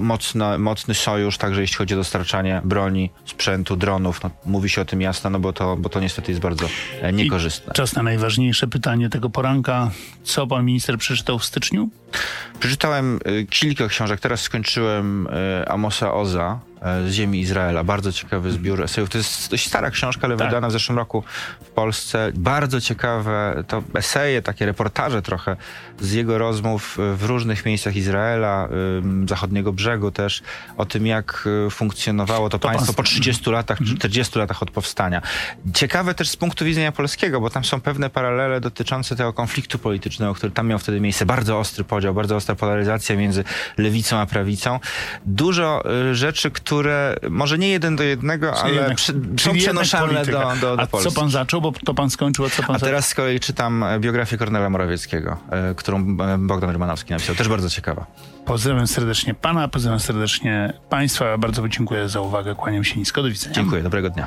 mocno, 0.00 0.58
mocny 0.58 0.94
sojusz, 0.94 1.17
także 1.38 1.60
jeśli 1.60 1.76
chodzi 1.76 1.94
o 1.94 1.96
dostarczanie 1.96 2.60
broni, 2.64 3.10
sprzętu, 3.24 3.76
dronów. 3.76 4.22
No, 4.22 4.30
mówi 4.46 4.68
się 4.68 4.80
o 4.80 4.84
tym 4.84 5.00
jasno, 5.00 5.30
no 5.30 5.38
bo 5.38 5.52
to, 5.52 5.76
bo 5.76 5.88
to 5.88 6.00
niestety 6.00 6.32
jest 6.32 6.42
bardzo 6.42 6.66
e, 7.00 7.12
niekorzystne. 7.12 7.72
Czas 7.74 7.94
na 7.94 8.02
najważniejsze 8.02 8.66
pytanie 8.66 9.10
tego 9.10 9.30
poranka. 9.30 9.90
Co 10.22 10.46
pan 10.46 10.64
minister 10.64 10.98
przeczytał 10.98 11.38
w 11.38 11.44
styczniu? 11.44 11.88
Przeczytałem 12.60 13.20
y, 13.26 13.46
kilka 13.50 13.88
książek. 13.88 14.20
Teraz 14.20 14.40
skończyłem 14.40 15.26
y, 15.26 15.68
Amosa 15.68 16.14
Oza 16.14 16.60
z 16.82 17.12
ziemi 17.12 17.40
Izraela. 17.40 17.84
Bardzo 17.84 18.12
ciekawy 18.12 18.52
zbiór 18.52 18.82
esejów. 18.82 19.10
To 19.10 19.18
jest 19.18 19.50
dość 19.50 19.66
stara 19.66 19.90
książka, 19.90 20.26
ale 20.26 20.36
Tak. 20.36 20.48
wydana 20.48 20.68
w 20.68 20.72
zeszłym 20.72 20.98
roku 20.98 21.24
w 21.60 21.70
Polsce. 21.70 22.32
Bardzo 22.34 22.80
ciekawe 22.80 23.64
to 23.68 23.82
eseje, 23.94 24.42
takie 24.42 24.66
reportaże 24.66 25.22
trochę 25.22 25.56
z 26.00 26.12
jego 26.12 26.38
rozmów 26.38 26.98
y, 26.98 27.16
w 27.16 27.24
różnych 27.24 27.66
miejscach 27.66 27.96
Izraela, 27.96 28.68
y, 29.24 29.28
zachodniego 29.28 29.72
brzegu 29.72 30.10
też, 30.10 30.42
o 30.76 30.86
tym 30.86 31.06
jak 31.06 31.48
funkcjonowało 31.70 32.48
to, 32.48 32.58
pan- 32.58 32.74
państwo 32.74 32.92
po 32.92 33.02
30 33.02 33.50
latach, 33.50 33.78
40 33.96 34.38
latach 34.38 34.62
od 34.62 34.70
powstania. 34.70 35.22
Ciekawe 35.74 36.14
też 36.14 36.28
z 36.28 36.36
punktu 36.36 36.64
widzenia 36.64 36.92
polskiego, 36.92 37.40
bo 37.40 37.50
tam 37.50 37.64
są 37.64 37.80
pewne 37.80 38.10
paralele 38.10 38.60
dotyczące 38.60 39.16
tego 39.16 39.32
konfliktu 39.32 39.78
politycznego, 39.78 40.34
który 40.34 40.52
tam 40.52 40.66
miał 40.68 40.78
wtedy 40.78 41.00
miejsce. 41.00 41.26
Bardzo 41.26 41.58
ostry 41.58 41.84
podział, 41.84 42.14
bardzo 42.14 42.36
ostra 42.36 42.54
polaryzacja 42.54 43.16
między 43.16 43.44
lewicą 43.78 44.16
a 44.18 44.26
prawicą. 44.26 44.80
Dużo 45.26 45.82
rzeczy, 46.12 46.50
które 46.50 46.67
może 47.30 47.58
nie 47.58 47.68
jeden 47.68 47.96
do 47.96 48.02
jednego, 48.02 48.60
ale 48.62 48.74
Jednak- 48.74 48.96
przy, 48.96 49.12
są 49.12 49.18
czyli 49.36 49.60
przenoszalne 49.60 50.24
do, 50.26 50.52
do, 50.60 50.76
do 50.76 50.82
A 50.82 50.86
Polski. 50.86 51.14
co 51.14 51.20
pan 51.20 51.30
zaczął, 51.30 51.60
bo 51.60 51.72
to 51.84 51.94
pan 51.94 52.10
skończył, 52.10 52.44
a 52.44 52.50
co 52.50 52.62
pan 52.62 52.76
A 52.76 52.78
teraz 52.78 53.08
z 53.08 53.14
kolei 53.14 53.40
czytam 53.40 53.84
biografię 54.00 54.38
Kornela 54.38 54.70
Morawieckiego, 54.70 55.36
e, 55.50 55.74
którą 55.74 55.98
e, 55.98 56.38
Bogdan 56.38 56.70
Rymanowski 56.70 57.12
napisał. 57.12 57.34
Też 57.34 57.48
bardzo 57.48 57.70
ciekawa. 57.70 58.06
Pozdrawiam 58.46 58.86
serdecznie 58.86 59.34
pana, 59.34 59.68
pozdrawiam 59.68 60.00
serdecznie 60.00 60.72
państwa. 60.88 61.38
Bardzo 61.38 61.68
dziękuję 61.68 62.08
za 62.08 62.20
uwagę. 62.20 62.54
Kłaniam 62.54 62.84
się 62.84 62.98
nisko. 62.98 63.22
Do 63.22 63.28
widzenia. 63.28 63.54
Dziękuję, 63.54 63.82
dobrego 63.82 64.10
dnia. 64.10 64.26